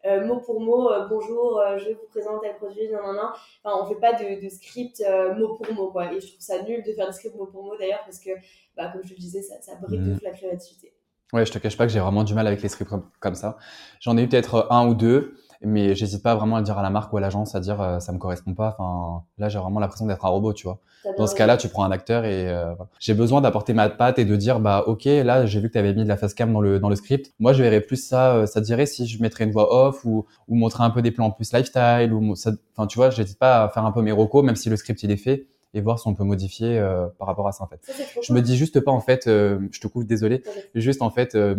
[0.06, 3.28] euh, mot pour mot, bonjour, je vous présente tel produit, non, non, non.
[3.64, 5.02] Enfin, on fait pas de, de script
[5.36, 6.12] mot pour mot, quoi.
[6.12, 8.30] Et je trouve ça nul de faire des scripts mot pour mot d'ailleurs, parce que,
[8.76, 10.18] bah, comme je le disais, ça, ça bride mmh.
[10.22, 10.92] la créativité.
[11.32, 13.56] Ouais, je te cache pas que j'ai vraiment du mal avec les scripts comme ça.
[14.00, 16.82] J'en ai eu peut-être un ou deux mais j'hésite pas vraiment à le dire à
[16.82, 18.76] la marque ou à l'agence à dire euh, ça me correspond pas.
[18.78, 20.78] Enfin là j'ai vraiment l'impression d'être un robot tu vois.
[21.18, 24.24] Dans ce cas-là tu prends un acteur et euh, j'ai besoin d'apporter ma patte et
[24.24, 26.52] de dire bah ok là j'ai vu que tu avais mis de la face cam
[26.52, 27.32] dans le dans le script.
[27.38, 30.26] Moi je verrais plus ça euh, ça dirait si je mettrais une voix off ou
[30.48, 33.68] ou montrer un peu des plans plus lifestyle ou enfin tu vois j'hésite pas à
[33.68, 36.08] faire un peu mes recos même si le script il est fait et voir si
[36.08, 37.80] on peut modifier euh, par rapport à ça en fait.
[38.22, 40.42] je me dis juste pas en fait, euh, je te coupe, désolé,
[40.74, 41.56] juste en fait, euh,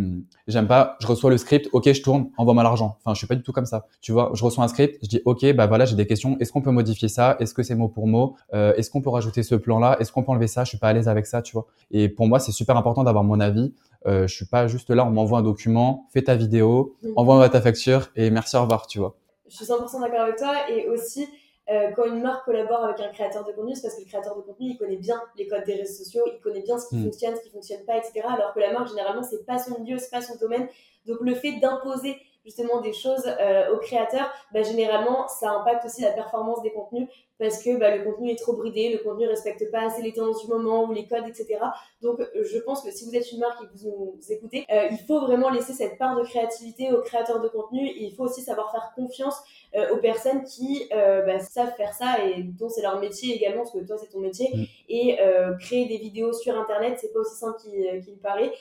[0.48, 2.98] j'aime pas, je reçois le script, ok, je tourne, envoie-moi l'argent.
[3.00, 3.88] Enfin, je suis pas du tout comme ça.
[4.02, 6.38] Tu vois, je reçois un script, je dis ok, bah voilà, j'ai des questions.
[6.40, 7.38] Est-ce qu'on peut modifier ça?
[7.40, 8.36] Est-ce que c'est mot pour mot?
[8.54, 9.98] Est-ce qu'on peut rajouter ce plan-là?
[10.00, 10.64] Est-ce qu'on peut enlever ça?
[10.64, 11.68] Je suis pas à l'aise avec ça, tu vois.
[11.92, 13.74] Et pour moi, c'est super important d'avoir mon avis.
[14.08, 17.10] Euh, je suis pas juste là, on m'envoie un document, fais ta vidéo, mm.
[17.16, 19.16] envoie-moi ta facture et merci, au revoir, tu vois.
[19.48, 21.28] Je suis 100% d'accord avec toi et aussi
[21.72, 24.36] euh, quand une marque collabore avec un créateur de contenu, c'est parce que le créateur
[24.36, 26.98] de contenu, il connaît bien les codes des réseaux sociaux, il connaît bien ce qui
[26.98, 27.04] mm.
[27.06, 28.22] fonctionne, ce qui fonctionne pas, etc.
[28.28, 30.68] Alors que la marque, généralement, c'est pas son milieu, c'est pas son domaine.
[31.06, 36.02] Donc le fait d'imposer justement des choses euh, aux créateurs, bah, généralement, ça impacte aussi
[36.02, 37.08] la performance des contenus
[37.42, 40.46] parce que bah, le contenu est trop bridé, le contenu respecte pas assez les tendances
[40.46, 41.58] du moment ou les codes, etc.
[42.04, 44.90] Donc, je pense que si vous êtes une marque et que vous nous écoutez, euh,
[44.92, 48.26] il faut vraiment laisser cette part de créativité aux créateurs de contenu et il faut
[48.26, 49.42] aussi savoir faire confiance
[49.76, 53.64] euh, aux personnes qui euh, bah, savent faire ça et dont c'est leur métier également,
[53.64, 54.48] parce que toi, c'est ton métier.
[54.54, 54.64] Mm.
[54.90, 55.18] Et
[55.60, 58.52] créer des vidéos sur Internet, c'est pas aussi simple qu'il paraît.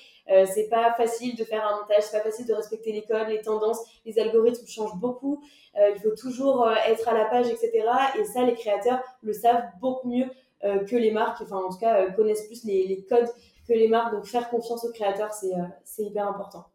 [0.47, 3.41] C'est pas facile de faire un montage, c'est pas facile de respecter les codes, les
[3.41, 5.43] tendances, les algorithmes changent beaucoup.
[5.77, 7.85] il faut toujours être à la page, etc.
[8.19, 10.27] Et ça, les créateurs le savent beaucoup mieux
[10.63, 13.29] euh, que les marques, enfin en tout cas euh, connaissent plus les, codes
[13.67, 16.67] que les marques, donc faire confiance aux créateurs, c'est euh, hyper important.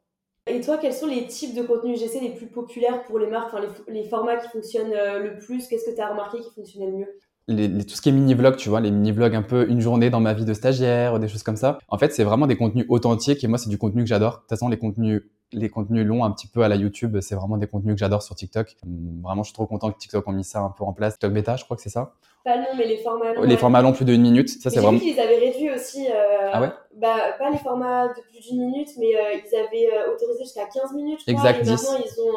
[0.48, 3.54] Et toi, quels sont les types de contenus GC les plus populaires pour les marques,
[3.54, 6.98] enfin les, formats qui fonctionnent le plus Qu'est-ce que tu as remarqué qui fonctionnait le
[6.98, 7.20] mieux?
[7.48, 10.20] Les, tout ce qui est mini-vlog, tu vois, les mini-vlogs un peu une journée dans
[10.20, 11.78] ma vie de stagiaire, des choses comme ça.
[11.90, 14.34] En fait, c'est vraiment des contenus authentiques et moi, c'est du contenu que j'adore.
[14.34, 17.36] De toute façon, les contenus les contenus longs un petit peu à la YouTube, c'est
[17.36, 18.76] vraiment des contenus que j'adore sur TikTok.
[18.84, 21.14] Hum, vraiment, je suis trop content que TikTok ait mis ça un peu en place.
[21.14, 22.14] TikTok bêta, je crois que c'est ça.
[22.44, 23.44] Pas long, mais les formats longs.
[23.44, 25.00] Les formats longs plus d'une minute, ça c'est vraiment.
[25.00, 26.08] qu'ils avaient réduit aussi.
[26.08, 26.70] Euh, ah ouais?
[26.96, 30.66] bah, pas les formats de plus d'une minute, mais euh, ils avaient euh, autorisé jusqu'à
[30.66, 31.50] 15 minutes, je crois.
[31.50, 32.36] Exact, et maintenant, ils ont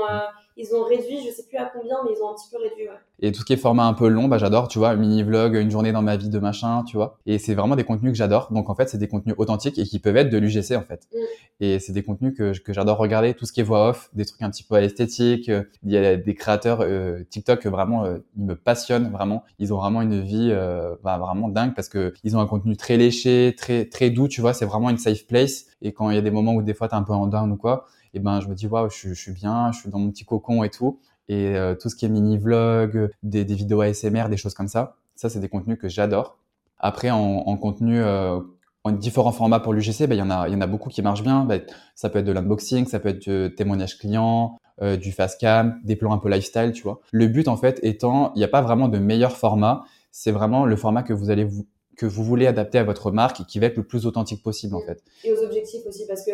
[0.58, 2.88] ils ont réduit, je sais plus à combien, mais ils ont un petit peu réduit.
[2.88, 2.96] Ouais.
[3.20, 5.22] Et tout ce qui est format un peu long, bah j'adore, tu vois, un mini
[5.22, 7.18] vlog, une journée dans ma vie de machin, tu vois.
[7.26, 8.52] Et c'est vraiment des contenus que j'adore.
[8.52, 11.06] Donc en fait, c'est des contenus authentiques et qui peuvent être de l'UGC en fait.
[11.14, 11.18] Mm.
[11.60, 14.24] Et c'est des contenus que, que j'adore regarder, tout ce qui est voix off, des
[14.24, 15.50] trucs un petit peu à l'esthétique.
[15.84, 19.44] Il y a des créateurs euh, TikTok vraiment, euh, ils me passionnent vraiment.
[19.60, 22.76] Ils ont vraiment une vie euh, bah, vraiment dingue parce que ils ont un contenu
[22.76, 24.54] très léché, très très doux, tu vois.
[24.54, 25.66] C'est vraiment une safe place.
[25.82, 27.50] Et quand il y a des moments où des fois t'es un peu en down
[27.52, 29.98] ou quoi, et ben je me dis waouh, je, je suis bien, je suis dans
[29.98, 33.54] mon petit cocon et tout et euh, tout ce qui est mini vlog, des, des,
[33.54, 34.96] vidéos ASMR, des choses comme ça.
[35.14, 36.38] Ça, c'est des contenus que j'adore.
[36.78, 38.40] Après, en, en contenu euh,
[38.84, 40.88] en différents formats pour l'UGC, ben, il y en a, il y en a beaucoup
[40.88, 41.44] qui marchent bien.
[41.44, 41.62] Ben,
[41.94, 45.80] ça peut être de l'unboxing, ça peut être du témoignage client, euh, du fast cam,
[45.84, 47.00] des plans un peu lifestyle, tu vois.
[47.12, 49.84] Le but en fait étant, il n'y a pas vraiment de meilleur format.
[50.12, 51.66] C'est vraiment le format que vous allez vous
[51.96, 54.76] que vous voulez adapter à votre marque et qui va être le plus authentique possible
[54.76, 55.02] en fait.
[55.24, 56.30] Et aux objectifs aussi parce que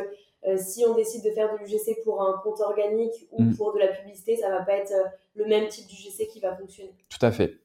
[0.46, 3.56] euh, si on décide de faire de l'UGC pour un compte organique ou mm.
[3.56, 6.54] pour de la publicité, ça va pas être euh, le même type d'UGC qui va
[6.56, 6.94] fonctionner.
[7.08, 7.58] Tout à fait.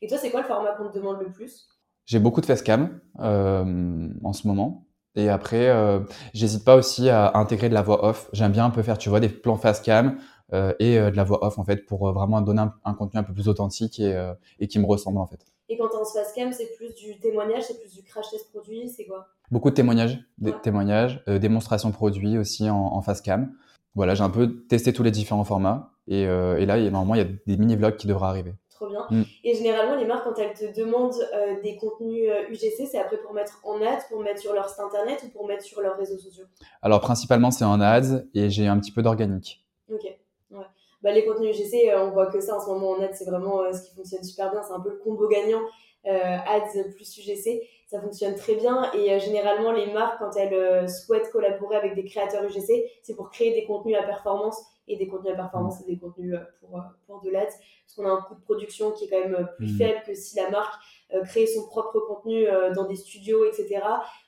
[0.00, 1.68] Et toi, c'est quoi le format qu'on te demande le plus?
[2.06, 4.86] J'ai beaucoup de facecam euh, en ce moment.
[5.14, 6.00] Et après, euh,
[6.34, 8.28] j'hésite pas aussi à intégrer de la voix off.
[8.32, 10.18] J'aime bien un peu faire, tu vois, des plans face cam
[10.52, 13.32] euh, et de la voix off en fait pour vraiment donner un, contenu un peu
[13.32, 15.44] plus authentique et, et qui me ressemble en fait.
[15.68, 18.50] Et quand on se face cam, c'est plus du témoignage, c'est plus du crash test
[18.50, 19.28] produit, c'est quoi?
[19.52, 23.52] Beaucoup de témoignages, des témoignages, démonstration produit aussi en, en face cam.
[23.94, 27.24] Voilà, j'ai un peu testé tous les différents formats et, et là, normalement, il y
[27.24, 28.54] a des mini vlogs qui devraient arriver
[28.86, 29.06] bien.
[29.10, 29.22] Mm.
[29.44, 33.18] Et généralement, les marques, quand elles te demandent euh, des contenus UGC, euh, c'est après
[33.18, 35.96] pour mettre en ads, pour mettre sur leur site internet ou pour mettre sur leurs
[35.96, 36.44] réseaux sociaux?
[36.80, 39.64] Alors, principalement, c'est en ads et j'ai un petit peu d'organique.
[39.92, 40.04] Ok.
[40.50, 40.66] Ouais.
[41.02, 43.28] Bah, les contenus UGC, euh, on voit que ça en ce moment en ads, c'est
[43.28, 44.62] vraiment ce qui fonctionne super bien.
[44.62, 45.62] C'est un peu le combo gagnant.
[46.04, 51.76] ads plus UGC, ça fonctionne très bien et généralement les marques quand elles souhaitent collaborer
[51.76, 55.36] avec des créateurs UGC, c'est pour créer des contenus à performance et des contenus à
[55.36, 57.52] performance et des contenus pour, pour de l'ads
[57.94, 59.78] parce qu'on a un coût de production qui est quand même euh, plus mm.
[59.78, 60.82] faible que si la marque
[61.14, 63.80] euh, crée son propre contenu euh, dans des studios, etc.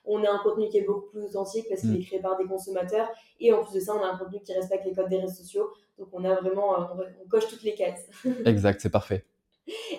[0.05, 1.97] On a un contenu qui est beaucoup plus authentique parce qu'il mm.
[1.97, 3.09] est créé par des consommateurs.
[3.41, 5.35] Et en plus de ça, on a un contenu qui respecte les codes des réseaux
[5.35, 5.71] sociaux.
[5.99, 8.07] Donc on a vraiment, on, coche toutes les cases.
[8.45, 9.25] exact, c'est parfait.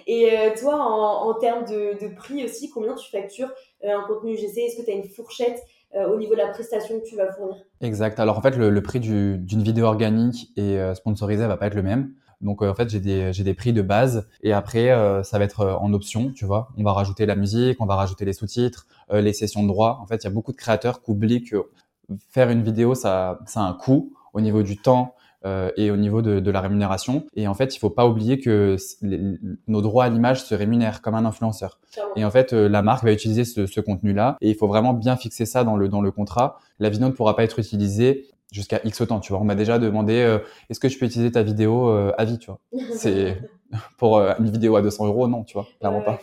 [0.08, 3.52] Et toi, en, termes de, prix aussi, combien tu factures
[3.84, 5.64] un contenu UGC Est-ce que tu as une fourchette
[5.96, 7.58] au niveau de la prestation que tu vas fournir?
[7.82, 8.20] Exact.
[8.20, 12.14] Alors en fait, le, prix d'une vidéo organique et sponsorisée va pas être le même.
[12.42, 15.62] Donc euh, en fait, j'ai des, prix de base et après, euh, ça va être
[15.62, 16.70] euh, en option, tu vois.
[16.78, 20.00] On va rajouter la musique, on va rajouter les sous-titres, les sessions de droit.
[20.02, 21.70] En fait, il y a beaucoup de créateurs qui oublient que
[22.30, 25.15] faire une vidéo, ça a un coût au niveau du temps,
[25.78, 27.26] et au niveau de, de, la rémunération.
[27.36, 28.78] Et en fait, il faut pas oublier que
[29.68, 31.80] nos droits à l'image se rémunèrent comme un influenceur.
[32.16, 35.16] Et en fait, la marque va utiliser ce, ce contenu-là et il faut vraiment bien
[35.18, 36.60] fixer ça dans le dans le contrat.
[36.80, 39.42] La vidéo ne pourra pas être utilisée jusqu'à X temps, tu vois.
[39.42, 42.40] On m'a déjà demandé euh, est-ce que je peux utiliser ta vidéo euh, à vie,
[42.40, 42.60] tu vois.
[42.96, 43.38] C'est
[43.98, 46.20] pour euh, une vidéo à 200 euros, non, tu vois, clairement pas.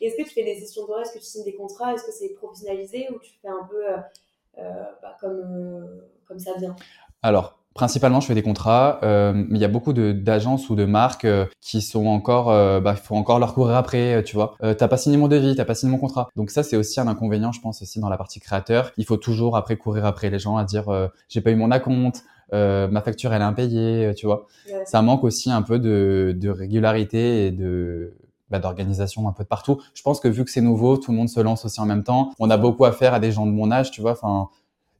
[0.00, 1.94] Est-ce que tu fais des sessions de droit Est-ce que tu signes des contrats?
[1.94, 3.82] Est-ce que c'est professionnalisé ou tu fais un peu
[5.02, 6.74] bah, comme, comme ça vient?
[7.22, 10.84] Alors, Principalement, je fais des contrats, euh, mais il y a beaucoup d'agences ou de
[10.84, 14.36] marques euh, qui sont encore, euh, bah, il faut encore leur courir après, euh, tu
[14.36, 14.54] vois.
[14.60, 16.28] T'as pas signé mon devis, t'as pas signé mon contrat.
[16.36, 18.92] Donc ça, c'est aussi un inconvénient, je pense aussi dans la partie créateur.
[18.98, 20.84] Il faut toujours après courir après les gens à dire,
[21.30, 24.46] j'ai pas eu mon acompte, ma facture elle est impayée, tu vois.
[24.84, 28.12] Ça manque aussi un peu de, de régularité et de
[28.50, 29.80] bah, d'organisation un peu de partout.
[29.94, 32.04] Je pense que vu que c'est nouveau, tout le monde se lance aussi en même
[32.04, 32.32] temps.
[32.38, 34.12] On a beaucoup à faire à des gens de mon âge, tu vois.
[34.12, 34.50] Enfin,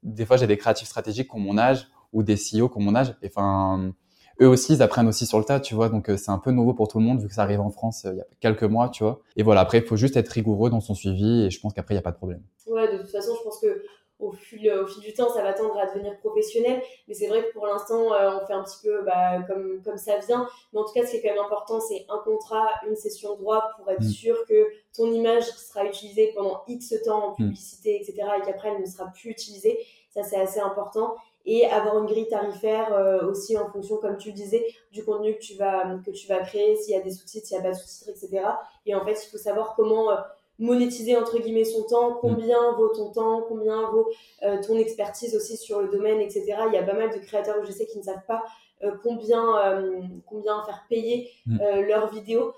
[0.02, 2.94] des fois, j'ai des créatifs stratégiques qui ont mon âge ou des CEO comme mon
[2.94, 3.14] âge.
[3.24, 3.92] Enfin,
[4.40, 5.88] eux aussi, ils apprennent aussi sur le tas, tu vois.
[5.88, 7.70] Donc, euh, c'est un peu nouveau pour tout le monde vu que ça arrive en
[7.70, 9.20] France euh, il y a quelques mois, tu vois.
[9.36, 11.94] Et voilà, après, il faut juste être rigoureux dans son suivi et je pense qu'après,
[11.94, 12.42] il n'y a pas de problème.
[12.66, 13.82] Ouais, de toute façon, je pense que
[14.18, 16.82] au fil, au fil du temps, ça va tendre à devenir professionnel.
[17.08, 19.96] Mais c'est vrai que pour l'instant, euh, on fait un petit peu bah, comme, comme
[19.96, 20.46] ça vient.
[20.72, 23.34] Mais en tout cas, ce qui est quand même important, c'est un contrat, une session
[23.34, 24.08] de droit pour être mm.
[24.08, 27.36] sûr que ton image sera utilisée pendant X temps en mm.
[27.36, 28.14] publicité, etc.
[28.38, 29.78] et qu'après, elle ne sera plus utilisée.
[30.10, 31.14] Ça, c'est assez important
[31.46, 35.34] et avoir une grille tarifaire euh, aussi en fonction, comme tu le disais, du contenu
[35.34, 37.68] que tu vas, que tu vas créer, s'il y a des sous-titres, s'il n'y a
[37.68, 38.44] pas de sous-titres, etc.
[38.86, 40.16] Et en fait, il faut savoir comment euh,
[40.58, 44.10] monétiser entre guillemets son temps, combien vaut ton temps, combien vaut
[44.42, 46.44] euh, ton expertise aussi sur le domaine, etc.
[46.68, 48.44] Il y a pas mal de créateurs je sais qui ne savent pas
[49.02, 49.44] combien,
[50.24, 51.58] combien faire payer mm.
[51.86, 52.54] leurs vidéos.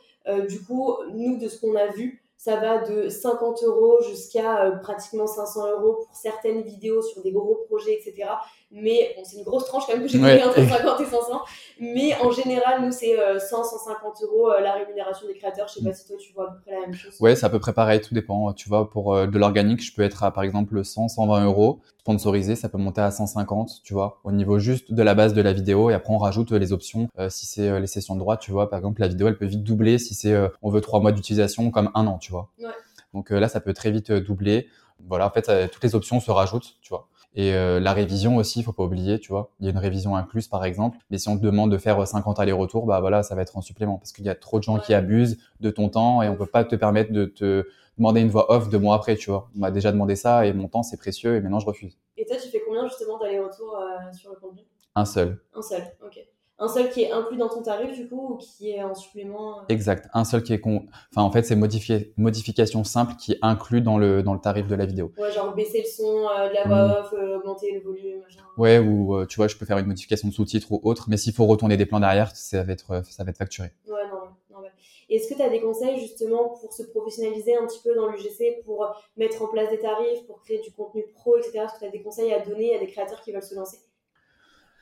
[0.49, 5.29] du coup, nous, de ce qu'on a vu, ça va de 50 euros jusqu'à pratiquement
[5.29, 8.31] 500 euros pour certaines vidéos sur des gros projets, etc.
[8.73, 10.43] Mais bon, c'est une grosse tranche quand même que j'ai ouais.
[10.43, 11.41] entre 50 et 500.
[11.79, 15.69] Mais en général, nous, c'est 100, euh, 150 euros euh, la rémunération des créateurs.
[15.69, 17.15] Je sais pas si toi, tu vois à peu près la même chose.
[17.21, 18.01] Ouais, c'est à peu près pareil.
[18.01, 18.53] Tout dépend.
[18.55, 21.81] Tu vois, pour euh, de l'organique, je peux être à, par exemple, 100, 120 euros.
[21.99, 25.41] Sponsorisé, ça peut monter à 150, tu vois, au niveau juste de la base de
[25.41, 25.89] la vidéo.
[25.89, 27.09] Et après, on rajoute les options.
[27.29, 29.63] si c'est les sessions de droit, tu vois, par exemple, la vidéo, elle peut vite
[29.63, 32.32] doubler si c'est, on veut trois mois d'utilisation comme un an, tu vois.
[32.59, 32.71] Ouais.
[33.15, 34.69] Donc là, ça peut très vite doubler.
[35.07, 37.09] Voilà, en fait, toutes les options se rajoutent, tu vois.
[37.35, 39.51] Et euh, la révision aussi, il faut pas oublier, tu vois.
[39.59, 40.99] Il y a une révision incluse, par exemple.
[41.11, 43.57] Mais si on te demande de faire 50 euh, allers-retours, bah voilà, ça va être
[43.57, 46.29] en supplément parce qu'il y a trop de gens qui abusent de ton temps et
[46.29, 47.67] on peut pas te permettre de te
[47.97, 49.49] demander une voix off deux mois après, tu vois.
[49.57, 51.99] On m'a déjà demandé ça et mon temps c'est précieux et maintenant je refuse.
[52.19, 54.63] Et toi, tu fais combien justement d'allers-retours euh, sur le contenu?
[54.95, 55.41] Un seul.
[55.55, 56.21] Un seul, ok
[56.63, 59.59] un seul qui est inclus dans ton tarif du coup ou qui est en supplément
[59.59, 60.87] euh Exact, un seul qui est con...
[61.11, 64.69] enfin en fait c'est modifié modification simple qui est inclus dans le dans le tarif
[64.69, 65.13] de la vidéo.
[65.19, 67.01] Ouais, genre baisser le son, euh, de la voix mm.
[67.01, 68.43] off, euh, augmenter le volume, machin.
[68.57, 71.33] Ouais, ou tu vois, je peux faire une modification de sous-titres ou autre, mais s'il
[71.33, 73.73] faut retourner des plans derrière, ça va être ça va être facturé.
[73.89, 74.63] Ouais, non
[75.11, 78.63] Est-ce que tu as des conseils justement pour se professionnaliser un petit peu dans l'UGC,
[78.65, 81.65] pour mettre en place des tarifs, pour créer du contenu pro, etc.
[81.65, 83.79] Est-ce que tu as des conseils à donner à des créateurs qui veulent se lancer?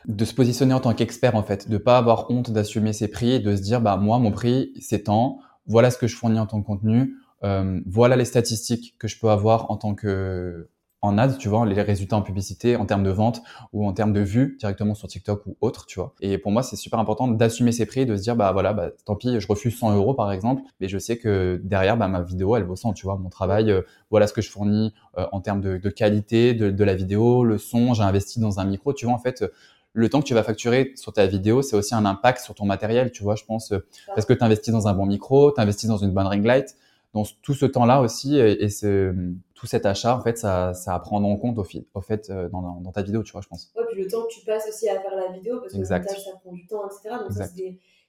[0.06, 3.32] De se positionner en tant qu'expert en fait, de pas avoir honte d'assumer ses prix
[3.32, 6.38] et de se dire bah moi mon prix c'est tant, voilà ce que je fournis
[6.38, 10.68] en tant que contenu, euh, voilà les statistiques que je peux avoir en tant que
[11.02, 14.12] en ads, tu vois, les résultats en publicité, en termes de vente ou en termes
[14.12, 16.14] de vues directement sur TikTok ou autre, tu vois.
[16.20, 18.90] Et pour moi, c'est super important d'assumer ses prix, de se dire, bah voilà, bah,
[19.06, 22.20] tant pis, je refuse 100 euros par exemple, mais je sais que derrière, bah, ma
[22.20, 23.16] vidéo, elle vaut 100, tu vois.
[23.16, 26.84] Mon travail, euh, voilà ce que je fournis euh, en termes de, qualité de, de,
[26.84, 29.44] la vidéo, le son, j'ai investi dans un micro, tu vois, en fait,
[29.92, 32.64] le temps que tu vas facturer sur ta vidéo, c'est aussi un impact sur ton
[32.64, 35.60] matériel, tu vois, je pense, euh, parce que tu investis dans un bon micro, tu
[35.60, 36.76] investis dans une bonne ring light,
[37.12, 39.12] donc tout ce temps-là aussi et, ce,
[39.54, 42.48] tout cet achat, en fait, ça, ça à prendre en compte au, au fait euh,
[42.48, 43.72] dans, dans, ta vidéo, tu vois, je pense.
[43.76, 45.82] Ouais, puis le temps que tu passes aussi à faire la vidéo, parce que le
[45.82, 47.16] montage, ça prend du temps, etc.
[47.20, 47.46] Donc ça,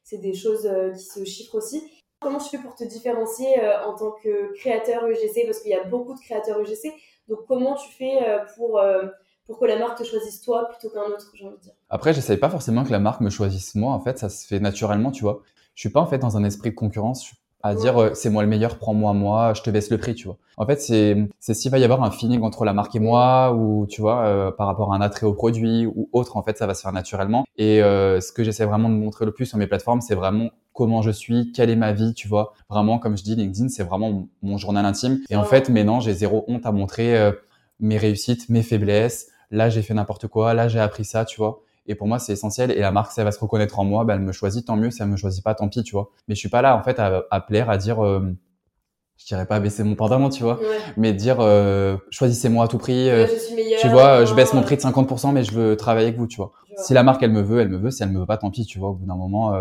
[0.04, 1.84] c'est des, des, choses euh, qui se chiffrent aussi.
[2.20, 3.48] Comment tu fais pour te différencier
[3.84, 6.94] en tant que créateur UGC Parce qu'il y a beaucoup de créateurs UGC.
[7.28, 8.20] Donc comment tu fais
[8.56, 8.80] pour
[9.52, 11.74] pour que la marque te choisisse toi plutôt qu'un autre, j'ai envie de dire.
[11.90, 13.94] Après, j'essaye pas forcément que la marque me choisisse moi.
[13.94, 15.42] En fait, ça se fait naturellement, tu vois.
[15.76, 17.34] Je suis pas en fait dans un esprit de concurrence.
[17.64, 20.28] à dire euh, c'est moi le meilleur, prends-moi moi, je te baisse le prix, tu
[20.28, 20.38] vois.
[20.56, 23.54] En fait, c'est c'est s'il va y avoir un feeling entre la marque et moi
[23.54, 26.58] ou tu vois euh, par rapport à un attrait au produit ou autre, en fait,
[26.58, 27.46] ça va se faire naturellement.
[27.58, 30.50] Et euh, ce que j'essaie vraiment de montrer le plus sur mes plateformes, c'est vraiment
[30.74, 32.54] comment je suis, quelle est ma vie, tu vois.
[32.70, 35.20] Vraiment, comme je dis, LinkedIn, c'est vraiment mon journal intime.
[35.30, 37.34] Et en fait, mais non, j'ai zéro honte à montrer
[37.82, 41.62] mes réussites, mes faiblesses, là j'ai fait n'importe quoi, là j'ai appris ça, tu vois.
[41.88, 42.72] Et pour moi, c'est essentiel.
[42.72, 44.76] Et la marque, si elle va se reconnaître en moi, bah, elle me choisit, tant
[44.76, 44.92] mieux.
[44.92, 46.12] Si elle me choisit pas, tant pis, tu vois.
[46.28, 48.22] Mais je suis pas là, en fait, à, plaire, à dire, euh,
[49.18, 50.60] je dirais pas baisser mon pantalon, tu vois.
[50.96, 53.10] Mais dire, euh, choisissez-moi à tout prix.
[53.10, 56.08] Euh, je suis tu vois, je baisse mon prix de 50%, mais je veux travailler
[56.08, 56.52] avec vous, tu vois.
[56.78, 57.92] Si la marque, elle me veut, elle me veut.
[57.92, 58.90] Si elle me veut pas, tant pis, tu vois.
[58.90, 59.54] Au bout d'un moment,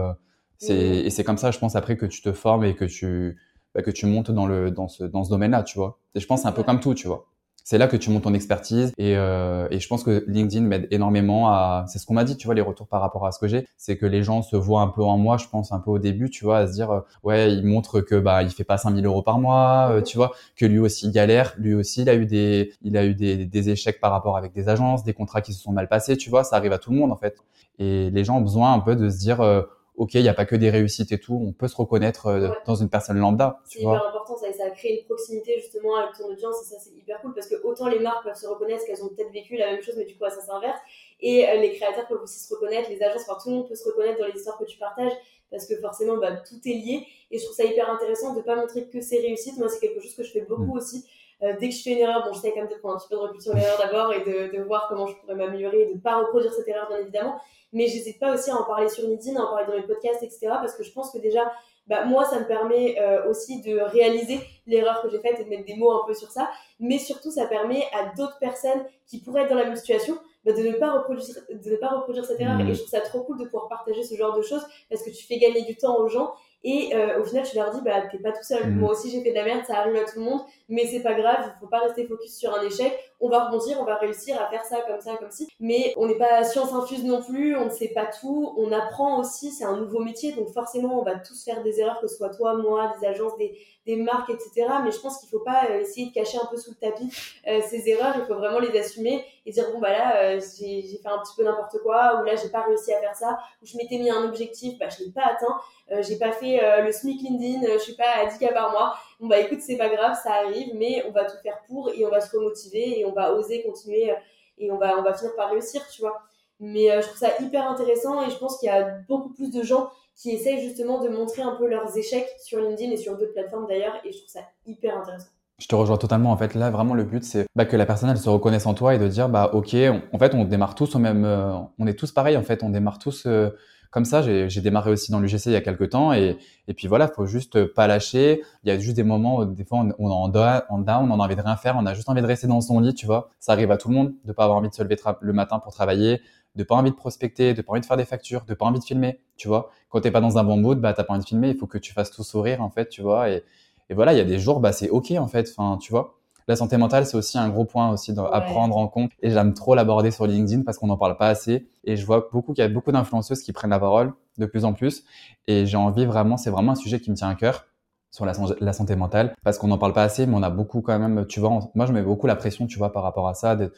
[0.59, 3.39] c'est, et c'est comme ça, je pense, après que tu te formes et que tu,
[3.75, 5.99] bah, que tu montes dans le, dans ce, dans ce domaine-là, tu vois.
[6.15, 7.27] Et je pense c'est un peu comme tout, tu vois
[7.71, 10.89] c'est là que tu montes ton expertise et, euh, et je pense que LinkedIn m'aide
[10.91, 13.39] énormément à c'est ce qu'on m'a dit tu vois les retours par rapport à ce
[13.39, 13.65] que j'ai.
[13.77, 16.01] C'est que les gens se voient un peu en moi je pense un peu au
[16.01, 18.77] début tu vois à se dire euh, ouais il montre que bah il fait pas
[18.77, 22.17] 5000 euros par mois euh, tu vois que lui aussi galère lui aussi il a
[22.17, 25.41] eu des il a eu des, des échecs par rapport avec des agences des contrats
[25.41, 27.37] qui se sont mal passés tu vois ça arrive à tout le monde en fait.
[27.79, 29.63] Et les gens ont besoin un peu de se dire euh,
[30.01, 32.49] ok, il n'y a pas que des réussites et tout, on peut se reconnaître euh,
[32.65, 33.61] dans une personne lambda.
[33.67, 36.97] C'est hyper important, ça, ça crée une proximité justement avec ton audience et ça c'est
[36.97, 39.73] hyper cool parce que autant les marques peuvent se reconnaître qu'elles ont peut-être vécu la
[39.73, 40.79] même chose mais du coup ça s'inverse
[41.21, 43.75] et euh, les créateurs peuvent aussi se reconnaître, les agences, enfin tout le monde peut
[43.75, 45.13] se reconnaître dans les histoires que tu partages
[45.51, 48.43] parce que forcément bah, tout est lié et je trouve ça hyper intéressant de ne
[48.43, 50.79] pas montrer que ses réussites, moi c'est quelque chose que je fais beaucoup mm.
[50.79, 51.05] aussi.
[51.43, 53.09] Euh, dès que je fais une erreur, bon, j'essaie quand même de prendre un petit
[53.09, 55.87] peu de recul sur l'erreur d'abord et de, de, voir comment je pourrais m'améliorer et
[55.87, 57.41] de ne pas reproduire cette erreur, bien évidemment
[57.73, 60.23] mais j'hésite pas aussi à en parler sur LinkedIn, à en parler dans les podcasts,
[60.23, 60.49] etc.
[60.49, 61.51] Parce que je pense que déjà,
[61.87, 65.49] bah, moi, ça me permet euh, aussi de réaliser l'erreur que j'ai faite et de
[65.49, 66.49] mettre des mots un peu sur ça.
[66.79, 70.53] Mais surtout, ça permet à d'autres personnes qui pourraient être dans la même situation bah,
[70.53, 72.59] de, ne pas reproduire, de ne pas reproduire cette erreur.
[72.59, 72.69] Mmh.
[72.69, 75.11] Et je trouve ça trop cool de pouvoir partager ce genre de choses parce que
[75.11, 78.03] tu fais gagner du temps aux gens et euh, au final, tu leur dis, bah,
[78.11, 78.71] t'es pas tout seul.
[78.71, 78.79] Mmh.
[78.79, 81.03] Moi aussi, j'ai fait de la merde, ça arrive à tout le monde, mais c'est
[81.03, 82.97] pas grave, il faut pas rester focus sur un échec.
[83.21, 85.49] On va rebondir, on va réussir à faire ça comme ça, comme ci.
[85.61, 89.21] Mais on n'est pas science infuse non plus, on ne sait pas tout, on apprend
[89.21, 92.17] aussi, c'est un nouveau métier, donc forcément, on va tous faire des erreurs, que ce
[92.17, 93.53] soit toi, moi, des agences, des,
[93.97, 94.67] marques, etc.
[94.85, 97.11] Mais je pense qu'il faut pas euh, essayer de cacher un peu sous le tapis
[97.49, 98.15] euh, ces erreurs.
[98.19, 101.35] Il faut vraiment les assumer et dire bon bah là euh, j'ai fait un petit
[101.37, 104.11] peu n'importe quoi ou là j'ai pas réussi à faire ça ou je m'étais mis
[104.11, 106.03] un objectif, bah je l'ai pas atteint.
[106.03, 108.95] j'ai pas fait le SMIC LinkedIn, je suis pas à 10 k par mois.
[109.21, 112.05] Bon bah écoute c'est pas grave, ça arrive, mais on va tout faire pour et
[112.07, 114.13] on va se remotiver et on va oser continuer
[114.59, 116.23] et on va on va finir par réussir, tu vois.
[116.59, 119.63] Mais je trouve ça hyper intéressant et je pense qu'il y a beaucoup plus de
[119.63, 123.33] gens qui essayent justement de montrer un peu leurs échecs sur LinkedIn et sur d'autres
[123.33, 125.29] plateformes d'ailleurs, et je trouve ça hyper intéressant.
[125.59, 126.31] Je te rejoins totalement.
[126.31, 128.75] En fait, là, vraiment, le but, c'est bah, que la personne, elle se reconnaisse en
[128.75, 129.77] toi et de dire, bah, ok,
[130.13, 132.37] en fait, on démarre tous au même, euh, on est tous pareils.
[132.37, 133.51] En fait, on démarre tous euh,
[133.91, 134.23] comme ça.
[134.23, 137.27] J'ai démarré aussi dans l'UGC il y a quelques temps et, et puis voilà, faut
[137.27, 138.43] juste pas lâcher.
[138.65, 141.25] Il y a juste des moments où des fois, on, est en down, on a
[141.25, 143.31] envie de rien faire, on a juste envie de rester dans son lit, tu vois.
[143.39, 145.59] Ça arrive à tout le monde de pas avoir envie de se lever le matin
[145.59, 146.21] pour travailler,
[146.57, 148.81] de pas envie de prospecter, de pas envie de faire des factures, de pas envie
[148.81, 149.71] de filmer, tu vois.
[149.89, 151.67] Quand t'es pas dans un bon mood, bah t'as pas envie de filmer, il faut
[151.67, 153.31] que tu fasses tout sourire en fait, tu vois.
[153.31, 153.45] Et,
[153.89, 156.20] et voilà, il y a des jours, bah c'est ok en fait, enfin tu vois.
[156.49, 159.11] La santé mentale, c'est aussi un gros point aussi à prendre en compte.
[159.23, 161.69] Et j'aime trop l'aborder sur LinkedIn parce qu'on n'en parle pas assez.
[161.85, 164.65] Et je vois beaucoup qu'il y a beaucoup d'influenceuses qui prennent la parole de plus
[164.65, 165.05] en plus.
[165.47, 167.67] Et j'ai envie vraiment, c'est vraiment un sujet qui me tient à cœur
[168.11, 170.81] sur la, la santé mentale parce qu'on n'en parle pas assez, mais on a beaucoup
[170.81, 173.35] quand même, tu vois, moi je mets beaucoup la pression, tu vois, par rapport à
[173.35, 173.73] ça, de,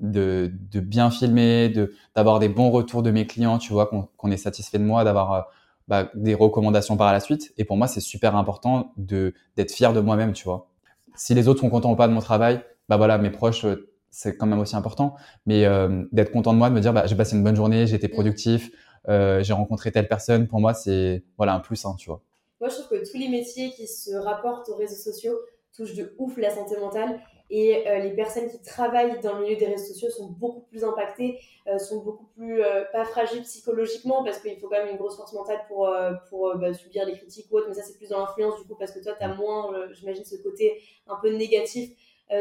[0.00, 4.36] de bien filmer, de d'avoir des bons retours de mes clients, tu vois, qu'on est
[4.36, 5.40] satisfait de moi, d'avoir euh,
[5.88, 7.52] bah, des recommandations par la suite.
[7.58, 10.68] Et pour moi, c'est super important de d'être fier de moi-même, tu vois.
[11.16, 13.90] Si les autres sont contents ou pas de mon travail, bah voilà, mes proches, euh,
[14.10, 15.16] c'est quand même aussi important.
[15.44, 17.86] Mais euh, d'être content de moi, de me dire, bah, j'ai passé une bonne journée,
[17.86, 18.70] j'ai été productif,
[19.08, 22.22] j'ai rencontré telle personne, pour moi, c'est voilà un plus, hein, tu vois.
[22.60, 25.38] Moi, je trouve que tous les métiers qui se rapportent aux réseaux sociaux
[25.76, 27.20] touchent de ouf la santé mentale.
[27.48, 31.38] Et les personnes qui travaillent dans le milieu des réseaux sociaux sont beaucoup plus impactées,
[31.78, 32.60] sont beaucoup plus
[32.92, 35.88] pas fragiles psychologiquement parce qu'il faut quand même une grosse force mentale pour,
[36.28, 37.66] pour bah, subir les critiques ou autre.
[37.68, 40.24] Mais ça, c'est plus dans l'influence du coup parce que toi, tu as moins, j'imagine,
[40.24, 41.90] ce côté un peu négatif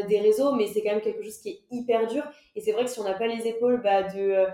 [0.07, 2.23] des réseaux, mais c'est quand même quelque chose qui est hyper dur.
[2.55, 4.47] Et c'est vrai que si on n'a pas les épaules bah, de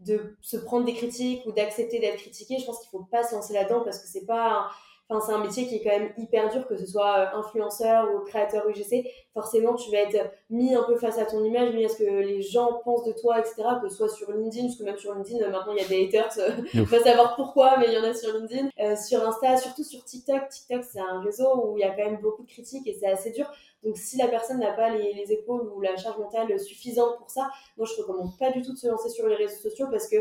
[0.00, 3.34] de se prendre des critiques ou d'accepter d'être critiqué, je pense qu'il faut pas se
[3.34, 4.68] lancer là-dedans parce que c'est pas
[5.08, 8.08] Enfin, c'est un métier qui est quand même hyper dur, que ce soit euh, influenceur
[8.12, 9.08] ou créateur UGC.
[9.34, 12.04] Forcément, tu vas être mis un peu face à ton image, mis à ce que
[12.04, 13.54] les gens pensent de toi, etc.
[13.80, 15.88] Que ce soit sur LinkedIn, parce que même sur LinkedIn, euh, maintenant, il y a
[15.88, 16.36] des haters.
[16.74, 18.68] On va savoir pourquoi, mais il y en a sur LinkedIn.
[18.80, 20.48] Euh, sur Insta, surtout sur TikTok.
[20.48, 23.06] TikTok, c'est un réseau où il y a quand même beaucoup de critiques et c'est
[23.06, 23.48] assez dur.
[23.84, 27.30] Donc, si la personne n'a pas les, les, épaules ou la charge mentale suffisante pour
[27.30, 30.08] ça, moi, je recommande pas du tout de se lancer sur les réseaux sociaux parce
[30.08, 30.16] que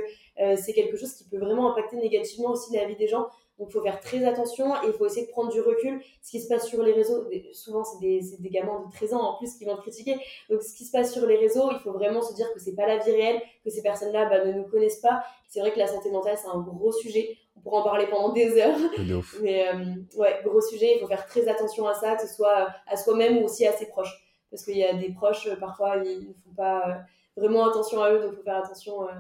[0.58, 3.28] c'est quelque chose qui peut vraiment impacter négativement aussi la vie des gens.
[3.58, 6.02] Donc, il faut faire très attention et il faut essayer de prendre du recul.
[6.22, 9.22] Ce qui se passe sur les réseaux, souvent, c'est des, des, gamins de 13 ans
[9.22, 10.18] en plus qui vont te critiquer.
[10.50, 12.76] Donc, ce qui se passe sur les réseaux, il faut vraiment se dire que c'est
[12.76, 15.24] pas la vie réelle, que ces personnes-là bah, ne nous connaissent pas.
[15.48, 17.38] C'est vrai que la santé mentale, c'est un gros sujet.
[17.56, 18.78] On pourra en parler pendant des heures.
[19.42, 20.96] Mais euh, ouais, gros sujet.
[20.96, 23.72] Il faut faire très attention à ça, que ce soit à soi-même ou aussi à
[23.72, 24.22] ses proches.
[24.52, 26.94] Parce qu'il y a des proches, parfois, ils ne font pas euh,
[27.38, 29.04] vraiment attention à eux, donc il faut faire attention.
[29.04, 29.14] Euh,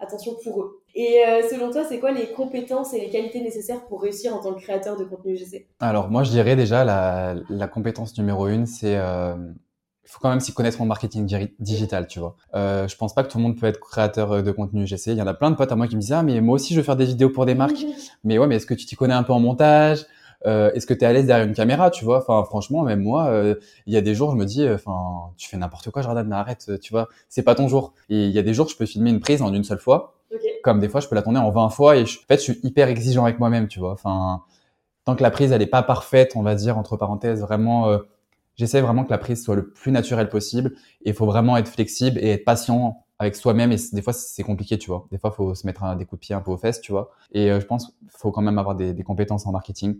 [0.00, 0.82] attention pour eux.
[0.94, 4.38] Et euh, selon toi, c'est quoi les compétences et les qualités nécessaires pour réussir en
[4.38, 8.48] tant que créateur de contenu UGC Alors moi, je dirais déjà la, la compétence numéro
[8.48, 9.34] une, c'est euh,
[10.04, 12.34] il faut quand même s'y connaître en marketing digital, tu vois.
[12.54, 15.08] Euh, je pense pas que tout le monde peut être créateur de contenu UGC.
[15.08, 16.54] Il y en a plein de potes à moi qui me disent ah mais moi
[16.54, 17.84] aussi je veux faire des vidéos pour des marques.
[18.24, 20.06] mais ouais, mais est-ce que tu t'y connais un peu en montage?
[20.46, 22.18] Euh, est-ce que tu es à l'aise derrière une caméra, tu vois?
[22.18, 25.48] Enfin, franchement, même moi, euh, il y a des jours, je me dis, enfin, tu
[25.48, 27.94] fais n'importe quoi, Jordan, mais arrête, tu vois, c'est pas ton jour.
[28.08, 30.14] Et il y a des jours, je peux filmer une prise en une seule fois,
[30.62, 31.96] comme des fois, je peux la tourner en 20 fois.
[31.96, 33.92] Et je, en fait, je suis hyper exigeant avec moi-même, tu vois.
[33.92, 34.42] Enfin,
[35.04, 37.88] tant que la prise, elle est pas parfaite, on va dire entre parenthèses, vraiment.
[37.88, 37.98] Euh,
[38.56, 40.74] j'essaie vraiment que la prise soit le plus naturelle possible.
[41.04, 44.44] Et il faut vraiment être flexible et être patient avec soi-même et des fois c'est
[44.44, 46.52] compliqué tu vois des fois faut se mettre un, des coups de pied un peu
[46.52, 49.44] aux fesses tu vois et je pense qu'il faut quand même avoir des, des compétences
[49.44, 49.98] en marketing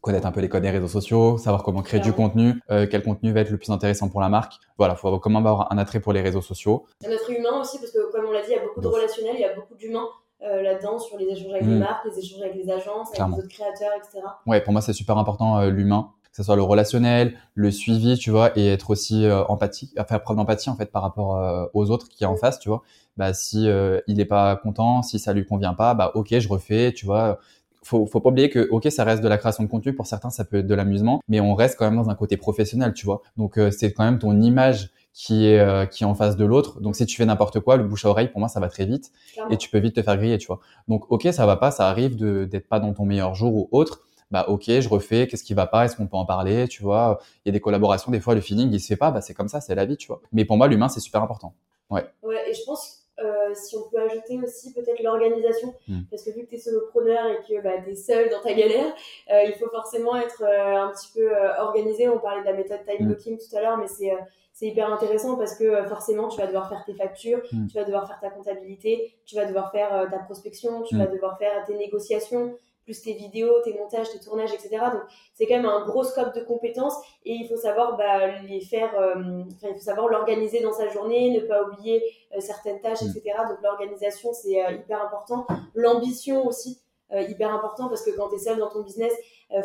[0.00, 3.02] connaître un peu les codes des réseaux sociaux, savoir comment créer du contenu, euh, quel
[3.02, 4.54] contenu va être le plus intéressant pour la marque.
[4.78, 6.86] Voilà, faut avoir, comment avoir un attrait pour les réseaux sociaux.
[7.04, 8.86] Un attrait humain aussi, parce que comme on l'a dit, il y a beaucoup de
[8.86, 10.08] relationnels, il y a beaucoup d'humains.
[10.40, 11.78] Euh, là-dedans sur les échanges avec les mm.
[11.80, 14.24] marques, les échanges avec les agences, avec les autres créateurs, etc.
[14.46, 18.16] Ouais, pour moi c'est super important euh, l'humain, que ce soit le relationnel, le suivi,
[18.16, 22.08] tu vois, et être aussi empathique, faire preuve d'empathie en fait par rapport aux autres
[22.08, 22.38] qui est en mm.
[22.38, 22.82] face, tu vois.
[23.16, 23.68] Bah si
[24.06, 27.40] il est pas content, si ça lui convient pas, bah ok, je refais, tu vois
[27.88, 29.94] faut, faut pas oublier que, ok, ça reste de la création de contenu.
[29.94, 32.36] Pour certains, ça peut être de l'amusement, mais on reste quand même dans un côté
[32.36, 33.22] professionnel, tu vois.
[33.36, 36.44] Donc, euh, c'est quand même ton image qui est euh, qui est en face de
[36.44, 36.80] l'autre.
[36.80, 38.84] Donc, si tu fais n'importe quoi, le bouche à oreille, pour moi, ça va très
[38.84, 39.10] vite
[39.50, 40.60] et tu peux vite te faire griller, tu vois.
[40.86, 43.68] Donc, ok, ça va pas, ça arrive de d'être pas dans ton meilleur jour ou
[43.72, 44.02] autre.
[44.30, 45.26] Bah, ok, je refais.
[45.26, 47.60] Qu'est-ce qui va pas Est-ce qu'on peut en parler Tu vois, il y a des
[47.60, 48.12] collaborations.
[48.12, 49.10] Des fois, le feeling, il se fait pas.
[49.10, 50.20] Bah, c'est comme ça, c'est la vie, tu vois.
[50.32, 51.54] Mais pour moi, l'humain, c'est super important.
[51.88, 52.04] Ouais.
[52.22, 56.02] Ouais, et je pense euh, si on peut ajouter aussi peut-être l'organisation, hmm.
[56.10, 58.52] parce que vu que tu es solopreneur et que bah, tu es seul dans ta
[58.52, 58.92] galère,
[59.32, 62.08] euh, il faut forcément être euh, un petit peu organisé.
[62.08, 63.08] On parlait de la méthode time hmm.
[63.08, 64.12] blocking tout à l'heure, mais c'est
[64.52, 67.68] c'est hyper intéressant parce que forcément, tu vas devoir faire tes factures, hmm.
[67.68, 71.38] tu vas devoir faire ta comptabilité, tu vas devoir faire ta prospection, tu vas devoir
[71.38, 72.56] faire tes négociations,
[72.88, 74.70] plus tes vidéos, tes montages, tes tournages, etc.
[74.90, 75.02] Donc
[75.34, 76.94] c'est quand même un gros scope de compétences
[77.26, 81.30] et il faut savoir bah, les faire, euh, il faut savoir l'organiser dans sa journée,
[81.38, 82.02] ne pas oublier
[82.34, 83.22] euh, certaines tâches, etc.
[83.44, 83.48] Mm.
[83.50, 85.46] Donc l'organisation c'est euh, hyper important.
[85.74, 86.80] L'ambition aussi.
[87.10, 89.14] hyper important parce que quand tu es seul dans ton business,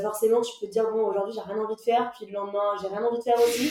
[0.02, 2.76] forcément tu peux te dire bon aujourd'hui j'ai rien envie de faire, puis le lendemain
[2.82, 3.68] j'ai rien envie de faire aussi.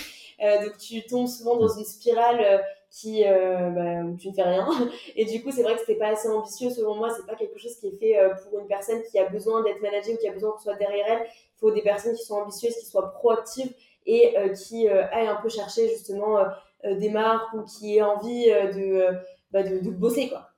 [0.62, 2.62] donc tu tombes souvent dans une spirale
[2.93, 4.68] qui euh, bah, tu ne fais rien.
[5.16, 7.09] Et du coup c'est vrai que c'était pas assez ambitieux selon moi.
[7.11, 9.80] C'est pas quelque chose qui est fait euh, pour une personne qui a besoin d'être
[9.80, 11.26] managée ou qui a besoin qu'on soit derrière elle.
[11.26, 13.72] Il faut des personnes qui sont ambitieuses qui soient proactives
[14.05, 16.38] et euh, qui aillent un peu chercher justement
[16.84, 19.16] des marques ou qui aient envie de,
[19.53, 20.51] bah, de, de bosser quoi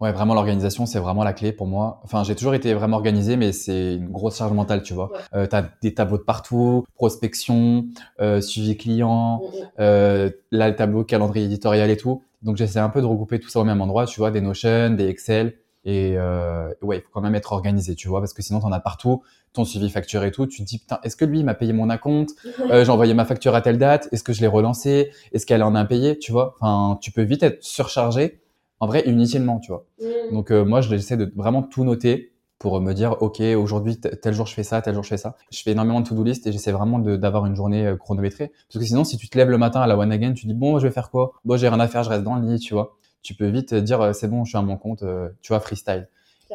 [0.00, 2.00] Ouais, vraiment l'organisation, c'est vraiment la clé pour moi.
[2.04, 5.12] Enfin, j'ai toujours été vraiment organisé, mais c'est une grosse charge mentale, tu vois.
[5.34, 7.86] Euh, tu as des tableaux de partout, prospection,
[8.20, 9.68] euh, suivi client, mm, mm.
[9.80, 12.22] euh, là le tableau calendrier éditorial et tout.
[12.42, 14.90] Donc j'essaie un peu de regrouper tout ça au même endroit, tu vois, des Notion,
[14.90, 15.54] des Excel.
[15.84, 18.70] Et euh, ouais, il faut quand même être organisé, tu vois, parce que sinon t'en
[18.70, 19.22] as partout,
[19.52, 20.46] ton suivi facture et tout.
[20.46, 22.30] Tu te dis putain, est-ce que lui m'a payé mon acompte?
[22.70, 24.08] Euh, J'ai envoyé ma facture à telle date.
[24.12, 25.10] Est-ce que je l'ai relancé?
[25.32, 28.41] Est-ce qu'elle en a payé Tu vois, enfin, tu peux vite être surchargé
[28.82, 29.86] en vrai inutilement, tu vois.
[30.00, 30.34] Mm.
[30.34, 34.46] Donc euh, moi, j'essaie de vraiment tout noter pour me dire, ok, aujourd'hui, tel jour
[34.46, 35.36] je fais ça, tel jour je fais ça.
[35.52, 38.48] Je fais énormément de to-do list et j'essaie vraiment d'avoir une journée euh, chronométrée.
[38.48, 40.54] Parce que sinon, si tu te lèves le matin à la one again, tu dis,
[40.54, 41.32] bon, je vais faire quoi?
[41.44, 42.96] Bon, j'ai rien à faire, je reste dans le lit, tu vois.
[43.22, 45.04] Tu peux vite dire, euh, c'est bon, je suis à mon compte,
[45.42, 46.08] tu vois, freestyle.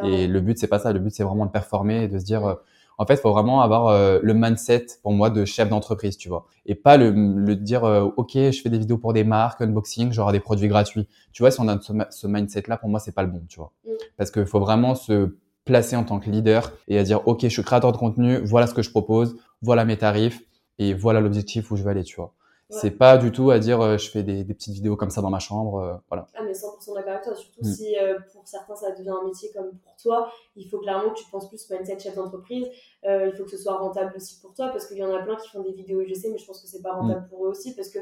[0.03, 0.91] Et le but, c'est pas ça.
[0.91, 2.57] Le but, c'est vraiment de performer et de se dire,
[2.98, 6.30] En fait, il faut vraiment avoir euh, le mindset pour moi de chef d'entreprise, tu
[6.30, 9.62] vois, et pas le, le dire euh, ok, je fais des vidéos pour des marques,
[9.62, 11.08] unboxing, genre des produits gratuits.
[11.32, 13.72] Tu vois, si on a ce, mindset-là, pour moi, c'est pas le bon, tu vois,
[13.86, 13.91] mm.
[14.18, 17.50] parce qu'il faut vraiment se placer en tant que leader et à dire ok, je
[17.50, 20.41] suis créateur de contenu, voilà ce que je propose, voilà mes tarifs
[20.80, 22.34] et voilà l'objectif où je veux aller, tu vois.
[22.70, 25.22] C'est pas du tout à dire euh, je fais des, des, petites vidéos comme ça
[25.22, 26.28] dans ma chambre, euh, voilà.
[26.36, 27.74] Ah mais 100% d'accord avec toi, surtout mm.
[27.74, 31.20] si euh, pour certains ça devient un métier comme pour toi, il faut clairement que
[31.20, 32.68] tu penses plus mindset chef d'entreprise,
[33.05, 35.38] il faut que ce soit rentable aussi pour toi parce qu'il y en a plein
[35.38, 37.30] qui font des vidéos je sais mais je pense que c'est pas rentable mm.
[37.30, 37.99] pour eux aussi parce que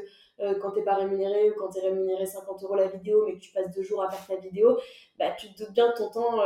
[0.60, 3.52] quand t'es pas rémunéré ou quand t'es rémunéré 50 euros la vidéo mais que tu
[3.52, 4.76] passes deux jours à faire ta vidéo,
[5.18, 6.40] bah tu te doutes bien que ton temps,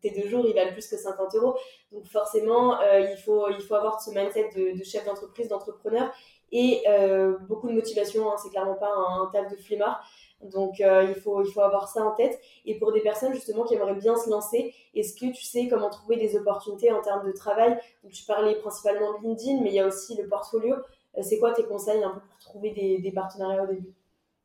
[0.00, 1.56] tes deux jours ils valent plus que 50 euros
[1.92, 6.10] donc forcément il, faut, il faut avoir ce mindset de, de chef d'entreprise, d'entrepreneur
[6.52, 8.30] et euh, beaucoup de motivation.
[8.30, 10.02] Hein, c'est clairement pas un, taf de flemmard.
[10.42, 12.38] Donc euh, il, faut, il faut avoir ça en tête.
[12.64, 15.90] Et pour des personnes justement qui aimeraient bien se lancer, est-ce que tu sais comment
[15.90, 17.78] trouver des opportunités en termes de travail?
[18.02, 20.74] Donc tu parlais principalement de LinkedIn, mais il y a aussi le portfolio.
[21.16, 23.94] Euh, c'est quoi tes conseils un peu pour trouver des, des partenariats au début?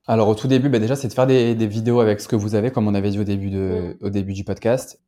[0.08, 2.36] Alors au tout début, bah déjà c'est de faire des, des, vidéos avec ce que
[2.36, 5.00] vous avez, comme on avait dit au début, de, au début du podcast.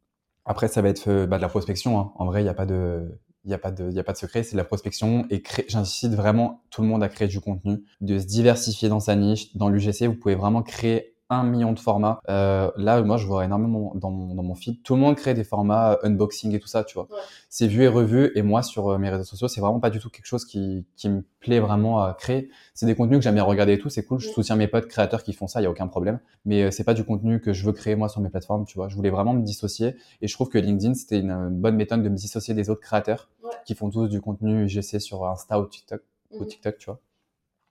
[0.46, 2.00] Après ça va être bah, de la prospection.
[2.00, 2.12] Hein.
[2.16, 3.10] En vrai, il n'y a pas de,
[3.46, 6.64] il n'y a pas de, a pas de secret, c'est la prospection et j'incite vraiment
[6.70, 9.56] tout le monde à créer du contenu, de se diversifier dans sa niche.
[9.56, 12.20] Dans l'UGC, vous pouvez vraiment créer un million de formats.
[12.30, 14.82] Euh, là, moi, je vois énormément dans mon, dans mon feed.
[14.84, 17.08] Tout le monde crée des formats euh, unboxing et tout ça, tu vois.
[17.50, 18.32] C'est vu et revu.
[18.36, 20.86] Et moi, sur euh, mes réseaux sociaux, c'est vraiment pas du tout quelque chose qui,
[20.96, 22.50] qui me plaît vraiment à créer.
[22.74, 23.90] C'est des contenus que j'aime bien regarder et tout.
[23.90, 24.20] C'est cool.
[24.20, 25.62] Je soutiens mes potes créateurs qui font ça.
[25.62, 26.20] Il y a aucun problème.
[26.46, 28.90] Mais c'est pas du contenu que je veux créer moi sur mes plateformes, tu vois.
[28.90, 29.96] Je voulais vraiment me dissocier.
[30.22, 33.30] Et je trouve que LinkedIn, c'était une, bonne méthode de me dissocier des autres créateurs
[33.66, 36.48] qui font tous du contenu GC sur Insta ou TikTok, ou mmh.
[36.48, 37.00] TikTok, tu vois.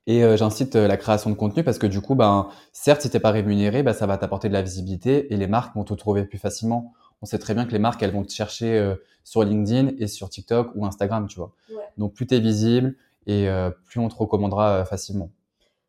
[0.06, 3.10] Et euh, j'incite euh, la création de contenu parce que du coup, ben, certes, si
[3.10, 5.94] t'es pas rémunéré, ben, ça va t'apporter de la visibilité et les marques vont te
[5.94, 6.92] trouver plus facilement.
[7.22, 10.08] On sait très bien que les marques, elles vont te chercher euh, sur LinkedIn et
[10.08, 11.52] sur TikTok ou Instagram, tu vois.
[11.98, 12.96] Donc, plus tu es visible
[13.28, 13.46] et
[13.84, 15.30] plus on te recommandera facilement.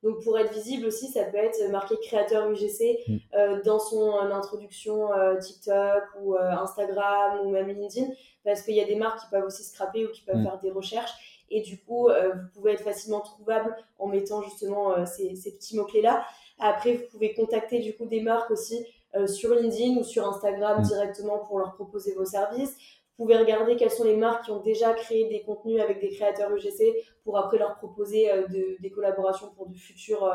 [0.04, 3.18] Donc, pour être visible aussi, ça peut être marqué créateur UGC mm.
[3.66, 5.08] dans son introduction
[5.42, 8.06] TikTok ou Instagram ou même LinkedIn
[8.44, 10.44] parce qu'il y a des marques qui peuvent aussi scraper ou qui peuvent mm.
[10.44, 14.98] faire des recherches et du coup, euh, vous pouvez être facilement trouvable en mettant justement
[14.98, 16.26] euh, ces, ces, petits mots-clés-là.
[16.60, 18.86] Après, vous pouvez contacter du coup des marques aussi
[19.16, 20.88] euh, sur LinkedIn ou sur Instagram mm.
[20.88, 22.76] directement pour leur proposer vos services.
[23.18, 26.10] Vous pouvez regarder quelles sont les marques qui ont déjà créé des contenus avec des
[26.10, 30.28] créateurs UGC pour après leur proposer de, des collaborations pour de futurs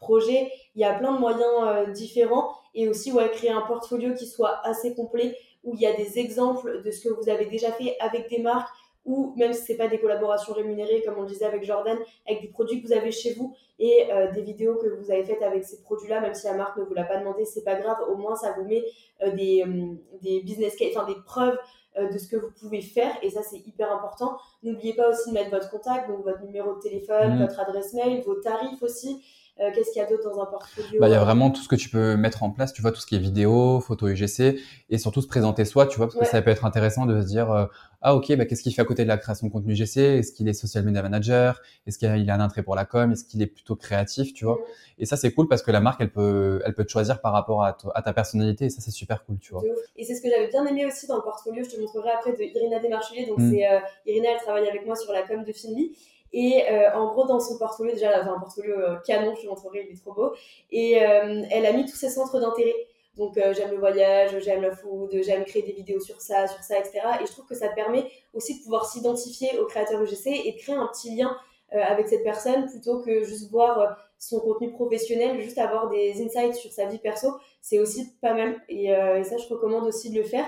[0.00, 0.50] projets.
[0.74, 4.58] Il y a plein de moyens différents et aussi ouais, créer un portfolio qui soit
[4.66, 7.96] assez complet où il y a des exemples de ce que vous avez déjà fait
[8.00, 8.68] avec des marques,
[9.04, 12.42] ou même si c'est pas des collaborations rémunérées comme on le disait avec Jordan, avec
[12.42, 15.42] des produits que vous avez chez vous et euh, des vidéos que vous avez faites
[15.42, 17.98] avec ces produits-là, même si la marque ne vous l'a pas demandé, c'est pas grave,
[18.08, 18.84] au moins ça vous met
[19.22, 21.58] euh, des, euh, des business case, enfin des preuves
[21.96, 24.36] de ce que vous pouvez faire et ça c'est hyper important.
[24.64, 27.42] N'oubliez pas aussi de mettre votre contact, donc votre numéro de téléphone, mmh.
[27.42, 29.22] votre adresse mail, vos tarifs aussi.
[29.60, 31.62] Euh, qu'est-ce qu'il y a d'autre dans un portfolio bah, Il y a vraiment tout
[31.62, 34.08] ce que tu peux mettre en place, tu vois, tout ce qui est vidéo, photo
[34.08, 34.58] UGC,
[34.90, 37.26] et surtout se présenter soi, tu vois, parce que ça peut être intéressant de se
[37.26, 37.66] dire, euh,
[38.02, 40.32] ah ok, bah, qu'est-ce qu'il fait à côté de la création de contenu UGC Est-ce
[40.32, 41.62] qu'il est social media manager?
[41.86, 43.12] Est-ce qu'il a un intérêt pour la com?
[43.12, 44.58] Est-ce qu'il est plutôt créatif, tu vois?
[44.98, 47.32] Et ça, c'est cool parce que la marque, elle peut, elle peut te choisir par
[47.32, 49.62] rapport à, à ta personnalité, et ça, c'est super cool, tu vois.
[49.96, 52.32] Et c'est ce que j'avais bien aimé aussi dans le portfolio, je te montrerai après,
[52.32, 53.26] de Irina Desmarchelier.
[53.26, 53.50] Donc, mm.
[53.52, 55.92] c'est euh, Irina, elle travaille avec moi sur la com de Finly.
[56.36, 59.86] Et euh, en gros, dans son portfolio, déjà, elle un portfolio euh, canon, je montrerai,
[59.88, 60.34] il est trop beau.
[60.72, 62.74] Et euh, elle a mis tous ses centres d'intérêt.
[63.16, 66.80] Donc, j'aime le voyage, j'aime le food, j'aime créer des vidéos sur ça, sur ça,
[66.80, 66.98] etc.
[67.22, 70.58] Et je trouve que ça permet aussi de pouvoir s'identifier au créateur UGC et de
[70.58, 71.36] créer un petit lien
[71.70, 76.72] avec cette personne plutôt que juste voir son contenu professionnel, juste avoir des insights sur
[76.72, 77.28] sa vie perso.
[77.60, 78.60] C'est aussi pas mal.
[78.68, 78.88] Et
[79.22, 80.46] ça, je recommande aussi de le faire.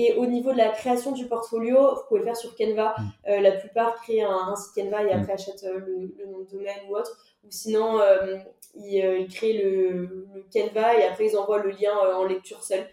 [0.00, 2.94] Et au niveau de la création du portfolio, vous pouvez le faire sur Canva.
[2.96, 3.02] Mm.
[3.30, 5.34] Euh, la plupart créent un, site Canva et après mm.
[5.34, 7.10] achètent euh, le, nom de domaine ou autre.
[7.44, 8.36] Ou sinon, euh,
[8.76, 12.86] ils, créent le, Canva et après ils envoient le lien en lecture seule.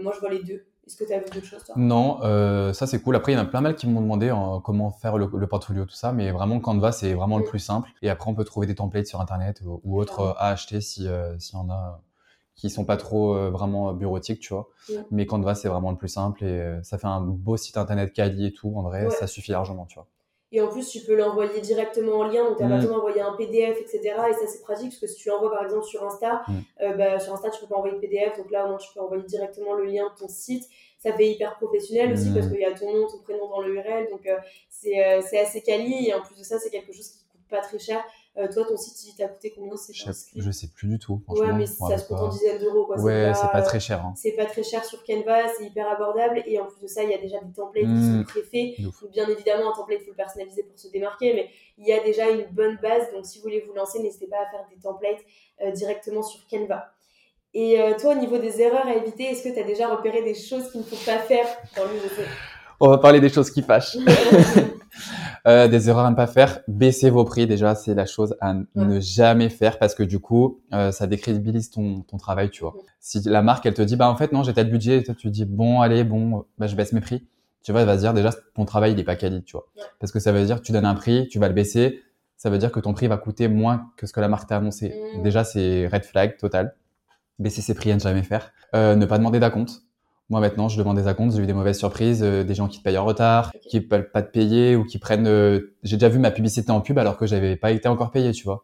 [0.00, 0.66] moi, je vois les deux.
[0.84, 1.76] Est-ce que tu as vu d'autres choses, toi?
[1.78, 2.22] Non,
[2.72, 3.14] ça c'est cool.
[3.14, 4.34] Après, il y en a plein mal qui m'ont demandé
[4.64, 6.10] comment faire le, portfolio, tout ça.
[6.12, 7.48] Mais vraiment, Canva, c'est vraiment le mm.
[7.48, 7.88] plus simple.
[8.02, 11.04] Et après, on peut trouver des templates sur Internet ou, ou autres à acheter s'il
[11.04, 12.00] y en a
[12.58, 14.68] qui sont pas trop euh, vraiment bureautiques, tu vois.
[15.12, 18.12] Mais Canva, c'est vraiment le plus simple et euh, ça fait un beau site internet
[18.12, 18.72] quali et tout.
[18.76, 20.08] En vrai, ça suffit largement, tu vois.
[20.50, 22.80] Et en plus, tu peux l'envoyer directement en lien, donc tu n'as pas mm.
[22.80, 24.00] besoin d'envoyer un PDF, etc.
[24.30, 26.52] Et ça, c'est pratique parce que si tu l'envoies par exemple sur Insta, mm.
[26.82, 28.88] euh, bah, sur Insta, tu peux pas envoyer de PDF, donc là, au moins, tu
[28.92, 30.64] peux envoyer directement le lien de ton site.
[30.98, 32.34] Ça fait hyper professionnel aussi mm.
[32.34, 34.28] parce qu'il y a ton nom, ton prénom dans l'URL, donc
[34.70, 36.08] c'est assez quali.
[36.08, 38.02] Et en plus de ça, c'est quelque chose qui coûte pas très cher.
[38.46, 40.04] Toi, ton site, il t'a coûté combien c'est je,
[40.36, 41.20] je sais plus du tout.
[41.28, 42.86] Ouais, mais ça se coûte en dizaines d'euros.
[42.86, 43.00] Quoi.
[43.00, 44.04] Ouais, c'est pas, très cher.
[44.04, 44.12] Hein.
[44.16, 46.42] C'est pas très cher sur Canva, c'est hyper abordable.
[46.46, 48.24] Et en plus de ça, il y a déjà des templates qui sont mmh.
[48.24, 49.10] préfaits.
[49.10, 52.00] Bien évidemment, un template, il faut le personnaliser pour se démarquer, mais il y a
[52.02, 53.10] déjà une bonne base.
[53.12, 56.92] Donc, si vous voulez vous lancer, n'hésitez pas à faire des templates directement sur Canva.
[57.54, 60.34] Et toi, au niveau des erreurs à éviter, est-ce que tu as déjà repéré des
[60.34, 61.46] choses qu'il ne faut pas faire?
[61.76, 62.26] Dans l'UGC
[62.78, 63.96] On va parler des choses qui fâchent.
[65.48, 68.54] Euh, des erreurs à ne pas faire, baissez vos prix déjà, c'est la chose à
[68.74, 72.74] ne jamais faire parce que du coup, euh, ça décrédibilise ton, ton travail, tu vois.
[73.00, 75.14] Si la marque, elle te dit, bah en fait non, j'ai tel budget, et toi
[75.14, 77.26] tu dis, bon, allez, bon, bah je baisse mes prix.
[77.62, 79.66] Tu vois, elle va se dire déjà, ton travail, il est pas quali, tu vois.
[80.00, 82.02] Parce que ça veut dire tu donnes un prix, tu vas le baisser,
[82.36, 84.58] ça veut dire que ton prix va coûter moins que ce que la marque t'a
[84.58, 84.94] annoncé.
[85.16, 85.22] Mm.
[85.22, 86.74] Déjà, c'est red flag total.
[87.38, 88.52] Baisser ses prix à ne jamais faire.
[88.74, 89.82] Euh, ne pas demander d'acompte.
[90.30, 92.78] Moi maintenant, je demande des acomptes, j'ai eu des mauvaises surprises, euh, des gens qui
[92.78, 95.26] te payent en retard, qui ne veulent pas te payer ou qui prennent.
[95.26, 98.32] Euh, j'ai déjà vu ma publicité en pub alors que j'avais pas été encore payé,
[98.32, 98.62] tu vois.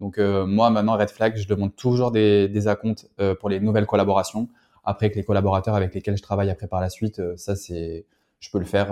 [0.00, 3.08] Donc euh, moi maintenant, red flag, je demande toujours des, des acomptes
[3.38, 4.48] pour les nouvelles collaborations.
[4.82, 8.06] Après que les collaborateurs avec lesquels je travaille après par la suite, ça c'est,
[8.40, 8.88] je peux le faire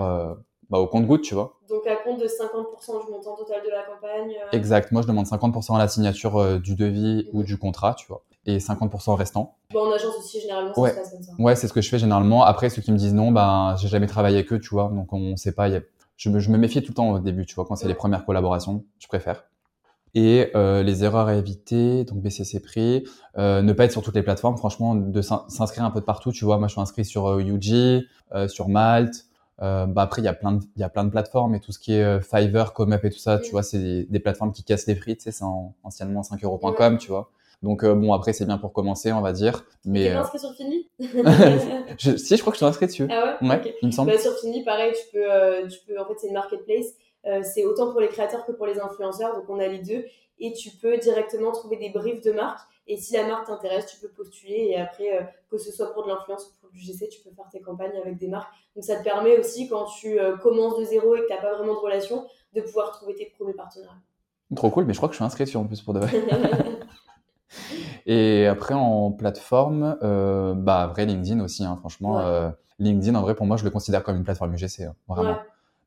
[0.69, 1.59] bah, au compte-goutte, tu vois.
[1.69, 4.33] Donc à compte de 50% du montant total de la campagne.
[4.53, 4.93] Exact.
[4.93, 8.57] Moi je demande 50% à la signature du devis ou du contrat, tu vois et
[8.57, 9.55] 50% restant.
[9.71, 10.89] Bon, en agence aussi, généralement, ouais.
[10.89, 11.31] ça se passe comme ça.
[11.39, 12.43] Ouais, c'est ce que je fais généralement.
[12.43, 15.11] Après, ceux qui me disent non, ben, j'ai jamais travaillé avec eux, tu vois, donc
[15.13, 15.69] on sait pas.
[16.17, 17.93] Je, me, je me méfie tout le temps au début, tu vois, quand c'est les
[17.93, 19.45] premières collaborations, je préfère.
[20.15, 23.03] Et euh, les erreurs à éviter, donc baisser ses prix,
[23.37, 26.31] euh, ne pas être sur toutes les plateformes, franchement, de s'inscrire un peu de partout,
[26.31, 26.59] tu vois.
[26.59, 29.25] Moi, je suis inscrit sur euh, UG, euh, sur Malte.
[29.61, 31.59] Euh, bah après, il y a plein de, il y a plein de plateformes et
[31.59, 34.19] tout ce qui est euh, Fiverr, Comup et tout ça, tu vois, c'est des, des,
[34.19, 35.45] plateformes qui cassent les prix, tu sais, c'est
[35.83, 37.31] anciennement 5euros.com, tu vois.
[37.63, 39.65] Donc euh, bon, après c'est bien pour commencer, on va dire.
[39.85, 43.07] Mais t'es inscrit sur Fini je, Si, je crois que je suis inscrit dessus.
[43.09, 44.11] Ah ouais, ouais Il me semble.
[44.11, 45.97] Bah, sur Fini, pareil, tu peux, euh, tu peux.
[45.97, 46.93] En fait, c'est une marketplace.
[47.25, 50.03] Euh, c'est autant pour les créateurs que pour les influenceurs, donc on a les deux.
[50.39, 52.59] Et tu peux directement trouver des briefs de marque.
[52.85, 54.71] Et si la marque t'intéresse, tu peux postuler.
[54.71, 57.47] Et après, que ce soit pour de l'influence ou pour du GC, tu peux faire
[57.49, 58.53] tes campagnes avec des marques.
[58.75, 61.55] Donc ça te permet aussi, quand tu commences de zéro et que tu n'as pas
[61.55, 63.95] vraiment de relation, de pouvoir trouver tes premiers partenaires.
[64.53, 66.11] Trop cool, mais je crois que je suis inscrit dessus en plus pour de vrai.
[68.05, 72.19] Et après, en plateforme, euh, bah, vrai, LinkedIn aussi, hein, franchement.
[72.19, 72.49] Euh,
[72.79, 75.37] LinkedIn, en vrai, pour moi, je le considère comme une plateforme UGC, hein, vraiment.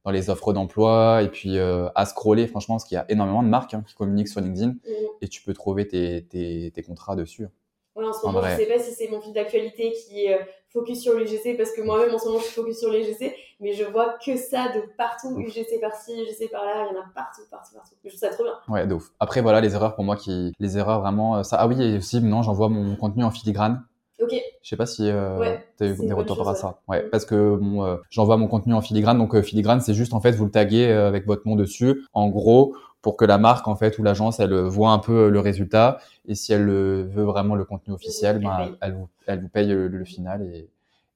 [0.05, 3.43] Dans les offres d'emploi et puis euh, à scroller, franchement, parce qu'il y a énormément
[3.43, 4.79] de marques hein, qui communiquent sur LinkedIn mm.
[5.21, 7.49] et tu peux trouver tes, tes, tes contrats dessus.
[7.97, 10.45] Ouais, en ce moment, je sais pas si c'est mon fil d'actualité qui est euh,
[10.69, 13.73] focus sur l'UGC parce que moi-même en ce moment je suis focus sur l'UGC, mais
[13.73, 17.41] je vois que ça de partout, UGC par-ci, UGC par-là, il y en a partout,
[17.51, 17.95] partout, partout.
[18.05, 18.53] Je trouve ça trop bien.
[18.69, 19.11] Ouais, de ouf.
[19.19, 21.57] Après voilà les erreurs pour moi qui, les erreurs vraiment, euh, ça.
[21.59, 23.83] Ah oui, et aussi non, j'envoie mon contenu en filigrane.
[24.27, 24.41] Ok.
[24.63, 26.81] Je sais pas si euh, tu as eu des retours par ça.
[26.89, 29.19] Ouais, parce que bon, euh, j'envoie mon contenu en filigrane.
[29.19, 32.05] Donc filigrane, c'est juste en fait vous le taguez avec votre nom dessus.
[32.13, 35.39] En gros, pour que la marque en fait ou l'agence elle voit un peu le
[35.39, 39.69] résultat et si elle veut vraiment le contenu officiel ben, elle, vous, elle vous paye
[39.69, 40.69] le, final et,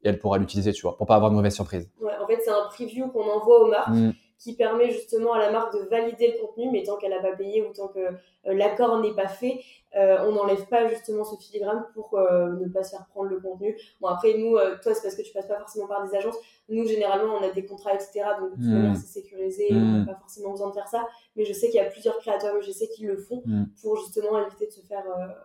[0.05, 2.51] elle pourra l'utiliser tu vois pour pas avoir de mauvaise surprise ouais, en fait c'est
[2.51, 6.33] un preview qu'on envoie aux marques mm qui permet justement à la marque de valider
[6.33, 8.13] le contenu, mais tant qu'elle n'a pas payé ou tant que euh,
[8.47, 9.61] l'accord n'est pas fait,
[9.95, 13.39] euh, on n'enlève pas justement ce filigrane pour euh, ne pas se faire prendre le
[13.39, 13.77] contenu.
[14.01, 16.37] Bon après nous, toi c'est parce que tu passes pas forcément par des agences.
[16.71, 18.23] Nous généralement on a des contrats etc.
[18.41, 18.97] Donc de toute manière hmm.
[18.97, 20.07] c'est sécurisé, on n'a hmm.
[20.07, 21.07] pas forcément besoin de faire ça.
[21.37, 23.65] Mais je sais qu'il y a plusieurs créateurs UGC qui le font hmm.
[23.83, 25.05] pour justement éviter de se faire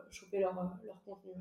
[0.09, 0.53] choper leur,
[0.85, 1.33] leur contenu.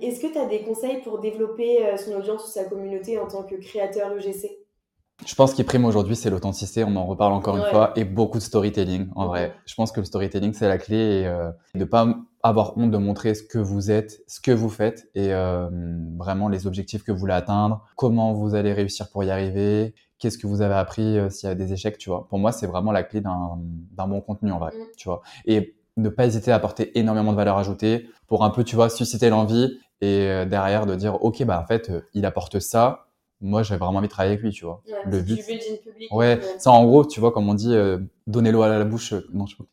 [0.00, 3.42] Est-ce que tu as des conseils pour développer son audience ou sa communauté en tant
[3.42, 4.61] que créateur UGC
[5.26, 6.84] je pense qu'il prime aujourd'hui, c'est l'authenticité.
[6.84, 9.08] On en reparle encore une fois et beaucoup de storytelling.
[9.14, 12.06] En vrai, je pense que le storytelling c'est la clé et euh, de pas
[12.42, 15.68] avoir honte de montrer ce que vous êtes, ce que vous faites et euh,
[16.16, 20.38] vraiment les objectifs que vous voulez atteindre, comment vous allez réussir pour y arriver, qu'est-ce
[20.38, 22.26] que vous avez appris euh, s'il y a des échecs, tu vois.
[22.28, 24.96] Pour moi, c'est vraiment la clé d'un bon contenu en vrai, mm.
[24.96, 25.22] tu vois.
[25.46, 28.88] Et ne pas hésiter à apporter énormément de valeur ajoutée pour un peu, tu vois,
[28.88, 33.06] susciter l'envie et euh, derrière de dire, ok, bah en fait, il apporte ça
[33.42, 34.82] moi j'avais vraiment envie de travailler avec lui tu vois.
[35.04, 35.62] Ouais, le but public,
[36.10, 39.26] ouais ça en gros tu vois comme on dit euh, donnez-le à la bouche euh,
[39.32, 39.68] non je sais pas.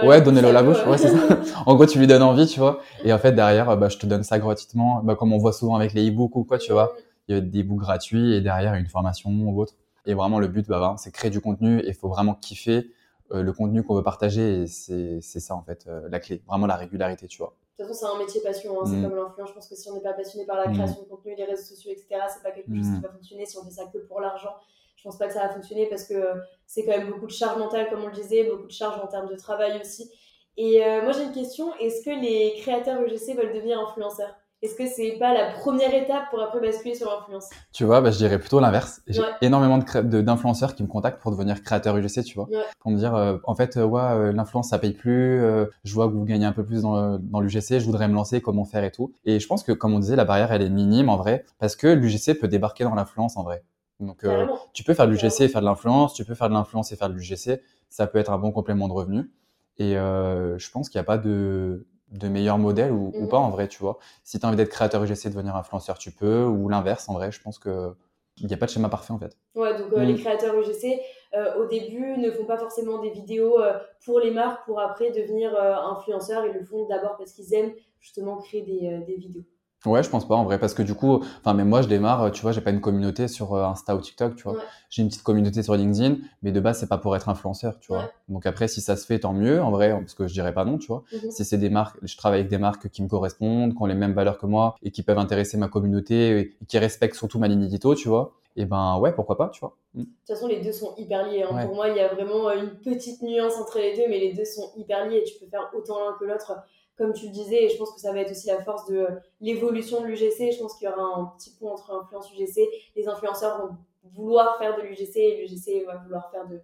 [0.00, 1.18] Ouais donnez-le à, ouais, donnez à la bouche ouais c'est ça.
[1.66, 2.80] En gros tu lui donnes envie tu vois.
[3.04, 5.02] Et en fait derrière bah je te donne ça gratuitement.
[5.02, 6.96] Bah comme on voit souvent avec les e-books ou quoi tu vois
[7.28, 9.74] il y a des e-books gratuits et derrière une formation ou autre.
[10.06, 12.90] Et vraiment le but bah, c'est créer du contenu et il faut vraiment kiffer
[13.32, 16.66] euh, le contenu qu'on veut partager et c'est c'est ça en fait la clé vraiment
[16.66, 18.84] la régularité tu vois toute façon, c'est un métier passion, hein.
[18.86, 19.02] c'est mm.
[19.02, 19.48] comme l'influence.
[19.48, 20.74] Je pense que si on n'est pas passionné par la mm.
[20.74, 23.02] création de contenu, les réseaux sociaux, etc., c'est pas quelque chose qui mm.
[23.02, 23.46] va fonctionner.
[23.46, 24.54] Si on fait ça que pour l'argent,
[24.96, 26.34] je pense pas que ça va fonctionner parce que
[26.66, 29.06] c'est quand même beaucoup de charge mentale, comme on le disait, beaucoup de charge en
[29.06, 30.10] termes de travail aussi.
[30.56, 34.34] Et euh, moi, j'ai une question est-ce que les créateurs EGC veulent devenir influenceurs?
[34.62, 37.48] Est-ce que c'est pas la première étape pour après basculer sur l'influence?
[37.72, 39.00] Tu vois, bah, je dirais plutôt l'inverse.
[39.06, 42.46] J'ai énormément d'influenceurs qui me contactent pour devenir créateur UGC, tu vois,
[42.78, 45.40] pour me dire, euh, en fait, euh, ouais, euh, l'influence ça paye plus,
[45.84, 48.42] je vois que vous gagnez un peu plus dans, dans l'UGC, je voudrais me lancer,
[48.42, 49.12] comment faire et tout.
[49.24, 51.74] Et je pense que, comme on disait, la barrière elle est minime en vrai, parce
[51.74, 53.64] que l'UGC peut débarquer dans l'influence en vrai.
[53.98, 54.26] Donc,
[54.74, 56.96] tu peux faire de l'UGC et faire de l'influence, tu peux faire de l'influence et
[56.96, 59.30] faire de l'UGC, ça peut être un bon complément de revenu.
[59.78, 63.44] Et je pense qu'il n'y a pas de de meilleurs modèles ou, pas mhm.
[63.46, 63.98] en vrai, tu vois.
[64.24, 67.30] Si tu as envie d'être créateur UGC, devenir influenceur, tu peux, ou l'inverse en vrai,
[67.30, 67.94] je pense que
[68.40, 69.36] il n'y a pas de schéma parfait en fait.
[69.54, 70.18] Ouais, donc euh, les mm.
[70.18, 71.00] créateurs UGC,
[71.34, 75.10] euh, au début, ne font pas forcément des vidéos euh, pour les marques pour après
[75.10, 76.46] devenir influenceurs.
[76.46, 79.44] Ils le font d'abord parce qu'ils aiment justement créer des, des vidéos.
[79.86, 82.30] Ouais, je pense pas en vrai parce que du coup, enfin mais moi je démarre,
[82.32, 84.56] tu vois, j'ai pas une communauté sur euh, Insta ou TikTok, tu vois.
[84.90, 87.92] J'ai une petite communauté sur LinkedIn, mais de base c'est pas pour être influenceur, tu
[87.92, 88.10] vois.
[88.28, 90.66] Donc après si ça se fait tant mieux en vrai parce que je dirais pas
[90.66, 91.04] non, tu vois.
[91.12, 91.30] Mhm.
[91.30, 93.94] Si c'est des marques, je travaille avec des marques qui me correspondent, qui ont les
[93.94, 97.48] mêmes valeurs que moi et qui peuvent intéresser ma communauté et qui respectent surtout ma
[97.48, 98.32] ligne édito, tu vois.
[98.56, 99.76] Et ben ouais, pourquoi pas, tu vois.
[99.94, 100.00] Mm.
[100.00, 101.42] De toute façon, les deux sont hyper liés.
[101.42, 101.66] Hein.
[101.66, 104.44] Pour moi, il y a vraiment une petite nuance entre les deux, mais les deux
[104.44, 106.52] sont hyper liés et tu peux faire autant l'un que l'autre
[107.00, 109.06] comme tu le disais, et je pense que ça va être aussi la force de
[109.40, 110.52] l'évolution de l'UGC.
[110.52, 112.68] Je pense qu'il y aura un petit point entre influence UGC.
[112.94, 113.76] Les influenceurs vont
[114.12, 116.60] vouloir faire de l'UGC et l'UGC va vouloir faire de,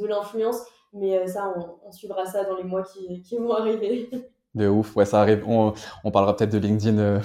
[0.00, 0.60] de l'influence.
[0.92, 1.52] Mais euh, ça,
[1.84, 4.08] on, suivra ça dans les mois qui, qui vont arriver.
[4.52, 5.44] De ouf, ouais, ça arrive.
[5.46, 7.20] On, on parlera peut-être de LinkedIn, euh,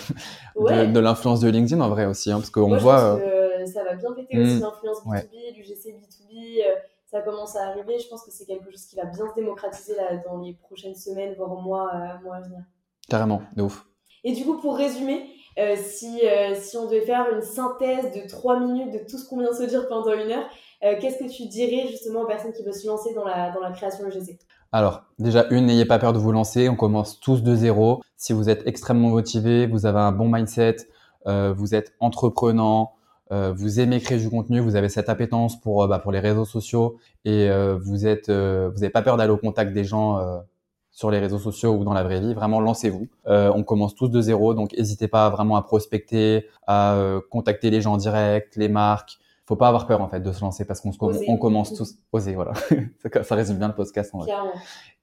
[0.56, 3.16] de, l'influence de LinkedIn en vrai aussi, hein, parce qu'on voit.
[3.16, 4.62] Pense euh, que ça va bien péter aussi hmm.
[4.62, 6.62] l'influence B2B, l'UGC B2B
[7.16, 7.98] ça commence à arriver.
[7.98, 10.96] Je pense que c'est quelque chose qui va bien se démocratiser là, dans les prochaines
[10.96, 12.60] semaines, voire mois, euh, mois à venir.
[13.08, 13.86] Carrément, de ouf.
[14.26, 18.28] Et du coup, pour résumer, euh, si, euh, si on devait faire une synthèse de
[18.28, 20.50] trois minutes de tout ce qu'on vient de se dire pendant une heure,
[21.00, 23.72] qu'est-ce que tu dirais justement aux personnes qui veulent se lancer dans la, dans la
[23.72, 24.38] création EGC
[24.72, 26.68] alors, déjà, une, n'ayez pas peur de vous lancer.
[26.68, 28.02] On commence tous de zéro.
[28.18, 30.76] Si vous êtes extrêmement motivé, vous avez un bon mindset,
[31.26, 32.95] vous êtes entreprenant,
[33.32, 36.20] euh, vous aimez créer du contenu, vous avez cette appétence pour euh, bah, pour les
[36.20, 40.44] réseaux sociaux et euh, vous êtes vous n'avez pas peur d'aller au contact des gens
[40.92, 43.08] sur les réseaux sociaux ou dans la vraie vie, vraiment lancez-vous.
[43.26, 46.98] on commence tous de zéro, donc n'hésitez pas vraiment à prospecter, à
[47.30, 50.42] contacter les gens en direct, les marques, faut pas avoir peur en fait de se
[50.42, 50.92] lancer parce qu'on
[51.28, 52.54] on commence tous oser voilà.
[53.24, 54.32] Ça résume bien le podcast en vrai.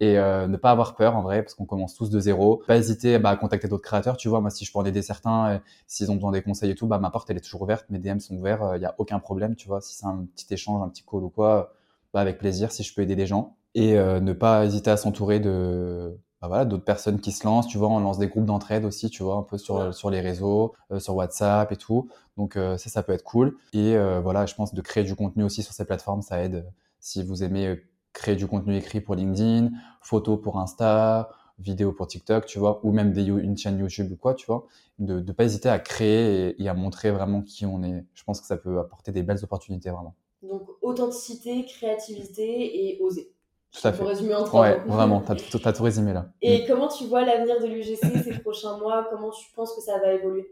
[0.01, 2.63] Et euh, ne pas avoir peur en vrai parce qu'on commence tous de zéro.
[2.67, 4.41] Pas hésiter bah, à contacter d'autres créateurs tu vois.
[4.41, 6.89] Moi si je peux en aider certains euh, s'ils ont besoin des conseils et tout
[6.89, 7.87] bah ma porte elle est toujours ouverte.
[7.91, 9.81] Mes DM sont ouverts il euh, y a aucun problème tu vois.
[9.81, 11.73] Si c'est un petit échange un petit call ou quoi
[12.13, 13.57] bah avec plaisir si je peux aider des gens.
[13.75, 17.79] Et ne pas hésiter à s'entourer de bah voilà, d'autres personnes qui se lancent, tu
[17.79, 20.75] vois, on lance des groupes d'entraide aussi, tu vois, un peu sur, sur les réseaux,
[20.91, 22.09] euh, sur WhatsApp et tout.
[22.37, 23.57] Donc euh, ça, ça peut être cool.
[23.73, 26.67] Et euh, voilà, je pense de créer du contenu aussi sur ces plateformes, ça aide.
[26.99, 27.81] Si vous aimez
[28.13, 29.71] créer du contenu écrit pour LinkedIn,
[30.01, 31.31] photo pour Insta,
[31.61, 34.67] vidéo pour TikTok, tu vois, ou même des, une chaîne YouTube ou quoi, tu vois,
[34.99, 38.05] de ne pas hésiter à créer et, et, à montrer vraiment qui on est.
[38.15, 40.17] Je pense que ça peut apporter des belles opportunités vraiment.
[40.43, 43.32] Donc authenticité, créativité et oser.
[43.73, 43.99] Tout à fait.
[43.99, 46.27] Pour résumer en trois Ouais, vraiment, tu as, tout résumé là.
[46.43, 46.67] Et mm.
[46.69, 49.07] comment tu vois l'avenir de l'UGC ces prochains mois?
[49.11, 50.47] Comment tu penses que ça va évoluer?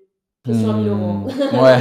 [0.45, 1.27] Question hmm,
[1.63, 1.79] Ouais.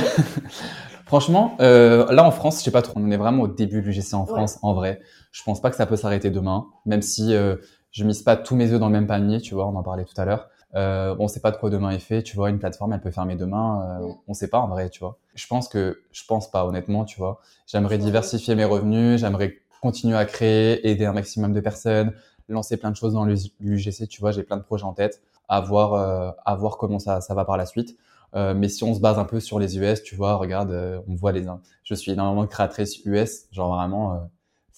[1.06, 3.00] Franchement, euh, là en France, je sais pas trop.
[3.00, 5.02] On est vraiment au début de l'UGC en France, en vrai.
[5.32, 7.56] Je pense pas que ça peut s'arrêter demain, même si euh,
[7.92, 9.66] je mise pas tous mes œufs dans le même panier, tu vois.
[9.68, 10.50] On en parlait tout à l'heure.
[10.76, 12.50] Euh, on sait pas de quoi demain est fait, tu vois.
[12.50, 14.00] Une plateforme, elle peut fermer demain.
[14.02, 14.16] Euh, mm.
[14.28, 15.18] On sait pas en vrai, tu vois.
[15.34, 17.40] Je pense que, je pense pas honnêtement, tu vois.
[17.66, 19.20] J'aimerais diversifier mes revenus.
[19.20, 22.14] J'aimerais continuer à créer, aider un maximum de personnes,
[22.48, 24.08] lancer plein de choses dans l'UGC.
[24.08, 27.22] Tu vois, j'ai plein de projets en tête, à voir, euh, à voir comment ça,
[27.22, 27.98] ça va par la suite.
[28.36, 31.02] Euh, mais si on se base un peu sur les US, tu vois, regarde, euh,
[31.08, 31.46] on voit les.
[31.84, 34.18] Je suis énormément de créatrices US, genre vraiment, euh,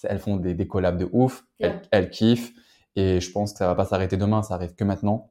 [0.04, 2.52] elles font des, des collabs de ouf, elles, elles, kiffent,
[2.96, 5.30] et je pense que ça va pas s'arrêter demain, ça arrive que maintenant.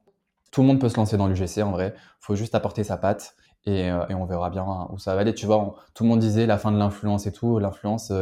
[0.52, 3.34] Tout le monde peut se lancer dans l'UGC en vrai, faut juste apporter sa patte
[3.66, 5.34] et, et, on verra bien où ça va aller.
[5.34, 8.12] Tu vois, tout le monde disait la fin de l'influence et tout, l'influence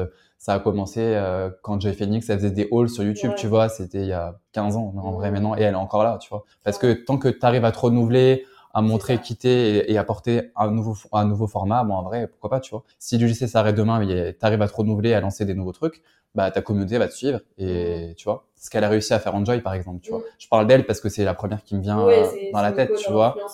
[0.41, 3.68] ça a commencé euh, quand Jay Phoenix elle faisait des hauls sur YouTube, tu vois,
[3.68, 6.30] c'était il y a 15 ans en vrai maintenant et elle est encore là, tu
[6.30, 6.45] vois.
[6.64, 10.70] Parce que tant que tu arrives à te renouveler, à montrer quitter et, apporter un
[10.70, 12.84] nouveau un nouveau format, bon en vrai, pourquoi pas, tu vois.
[12.99, 16.01] Si l'UGC s'arrête demain mais tu arrives à te renouveler, à lancer des nouveaux trucs,
[16.35, 18.47] bah ta communauté va te suivre et tu vois.
[18.57, 20.22] Ce qu'elle a réussi à faire Enjoy par exemple, tu vois.
[20.39, 22.95] Je parle d'elle parce que c'est la première qui me vient euh, dans la tête,
[22.95, 23.45] tu vois.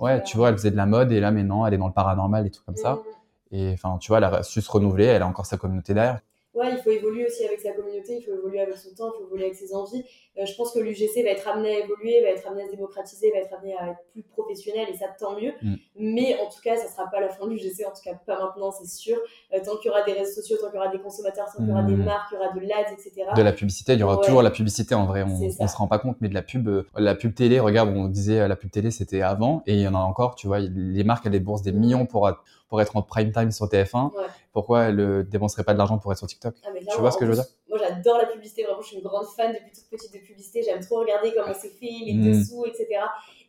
[0.00, 1.92] ouais, tu vois, elle faisait de la mode et là maintenant elle est dans le
[1.94, 3.04] paranormal et tout comme ça.
[3.52, 6.20] Et enfin, tu vois, elle a su se renouveler, elle a encore sa communauté derrière.
[6.54, 9.18] Ouais, il faut évoluer aussi avec sa communauté, il faut évoluer avec son temps, il
[9.18, 10.04] faut évoluer avec ses envies.
[10.38, 12.72] Euh, je pense que l'UGC va être amené à évoluer, va être amené à se
[12.72, 15.52] démocratiser, va être amené à être plus professionnel et ça tant mieux.
[15.62, 15.74] Mm.
[15.96, 18.38] Mais en tout cas, ça sera pas la fin de l'UGC, en tout cas pas
[18.38, 19.18] maintenant, c'est sûr.
[19.52, 21.58] Euh, tant qu'il y aura des réseaux sociaux, tant qu'il y aura des consommateurs, tant
[21.58, 22.04] qu'il y aura des mm.
[22.04, 23.12] marques, il y aura de l'ads, etc.
[23.34, 25.86] De la publicité, il y aura toujours la publicité en vrai, on, on se rend
[25.86, 28.70] pas compte, mais de la pub, euh, la pub télé, regarde, on disait la pub
[28.70, 31.62] télé c'était avant et il y en a encore, tu vois, les marques elles déboursent
[31.62, 32.28] des millions pour
[32.72, 34.12] pour être en prime time sur TF1,
[34.52, 37.18] pourquoi elle ne dépenserait pas de l'argent pour être sur TikTok ah, Tu vois ce
[37.18, 38.64] que je veux dire Moi, j'adore la publicité.
[38.64, 40.62] Vraiment, je suis une grande fan depuis toute petite de publicité.
[40.62, 42.38] J'aime trop regarder comment c'est fait, les mm.
[42.38, 42.86] dessous, etc.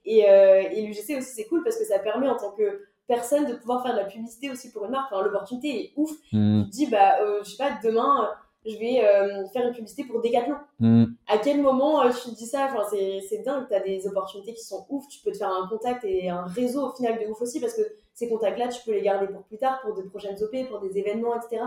[0.05, 3.45] Et, euh, et l'UGC aussi, c'est cool parce que ça permet en tant que personne
[3.45, 5.11] de pouvoir faire de la publicité aussi pour une marque.
[5.11, 6.11] Enfin, l'opportunité est ouf.
[6.31, 6.63] Mm.
[6.63, 8.29] Tu te dis, bah, euh, je sais pas, demain,
[8.65, 10.55] je vais euh, faire une publicité pour Decathlon.
[10.79, 11.05] Mm.
[11.27, 12.69] À quel moment euh, tu te dis ça?
[12.71, 15.67] Enfin, C'est dingue, tu as des opportunités qui sont ouf, tu peux te faire un
[15.67, 17.81] contact et un réseau au final de ouf aussi parce que
[18.13, 20.97] ces contacts-là, tu peux les garder pour plus tard, pour de prochaines OP, pour des
[20.97, 21.63] événements, etc.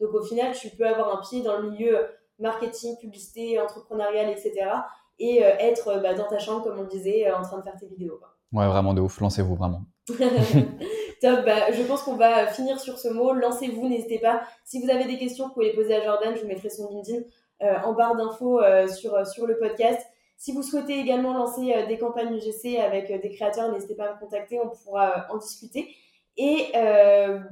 [0.00, 1.98] Donc au final, tu peux avoir un pied dans le milieu
[2.38, 4.52] marketing, publicité, entrepreneurial, etc.
[5.18, 7.76] Et euh, être bah, dans ta chambre, comme on le disait, en train de faire
[7.78, 8.18] tes vidéos.
[8.18, 8.34] Quoi.
[8.54, 9.82] Ouais, vraiment de ouf, lancez-vous vraiment.
[10.08, 13.32] Top, bah, je pense qu'on va finir sur ce mot.
[13.32, 14.42] Lancez-vous, n'hésitez pas.
[14.64, 16.34] Si vous avez des questions, vous pouvez les poser à Jordan.
[16.36, 17.22] Je vous mettrai son LinkedIn
[17.62, 20.00] euh, en barre d'infos euh, sur, euh, sur le podcast.
[20.36, 24.20] Si vous souhaitez également lancer des campagnes UGC avec des créateurs, n'hésitez pas à me
[24.20, 25.88] contacter, on pourra en discuter.
[26.36, 26.72] Et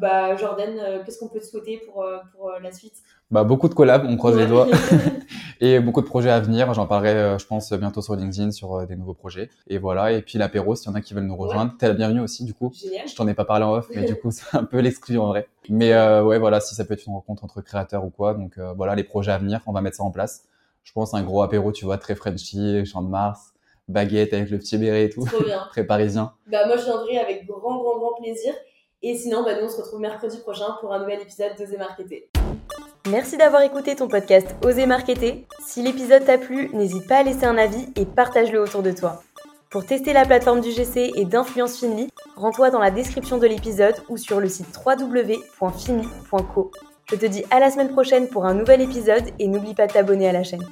[0.00, 2.04] bah, Jordan, qu'est-ce qu'on peut te souhaiter pour,
[2.34, 2.96] pour la suite?
[3.32, 4.68] Bah, Beaucoup de collabs, on croise les doigts.
[5.62, 6.74] et beaucoup de projets à venir.
[6.74, 9.48] J'en parlerai, euh, je pense, bientôt sur LinkedIn sur euh, des nouveaux projets.
[9.68, 10.12] Et voilà.
[10.12, 12.44] Et puis l'apéro, s'il y en a qui veulent nous rejoindre, t'es la bienvenue aussi,
[12.44, 12.72] du coup.
[12.74, 13.08] Génial.
[13.08, 15.28] Je t'en ai pas parlé en off, mais du coup, c'est un peu l'exclu en
[15.28, 15.48] vrai.
[15.68, 18.34] Mais euh, ouais, voilà, si ça peut être une rencontre entre créateurs ou quoi.
[18.34, 20.44] Donc voilà, les projets à venir, on va mettre ça en place.
[20.82, 23.52] Je pense un gros apéro, tu vois, très Frenchy, Champ de Mars,
[23.88, 25.24] baguette avec le petit béret et tout.
[25.24, 25.66] Trop bien.
[25.70, 26.32] très parisien.
[26.46, 28.52] Bah moi, je viendrai avec grand, grand, grand plaisir.
[29.02, 32.30] Et sinon, bah, nous, on se retrouve mercredi prochain pour un nouvel épisode de Marketer.
[33.10, 35.44] Merci d'avoir écouté ton podcast Oser Marketer.
[35.66, 39.20] Si l'épisode t'a plu, n'hésite pas à laisser un avis et partage-le autour de toi.
[39.70, 43.96] Pour tester la plateforme du GC et d'Influence Finly, rends-toi dans la description de l'épisode
[44.08, 46.70] ou sur le site www.finly.co.
[47.10, 49.92] Je te dis à la semaine prochaine pour un nouvel épisode et n'oublie pas de
[49.92, 50.64] t'abonner à la chaîne.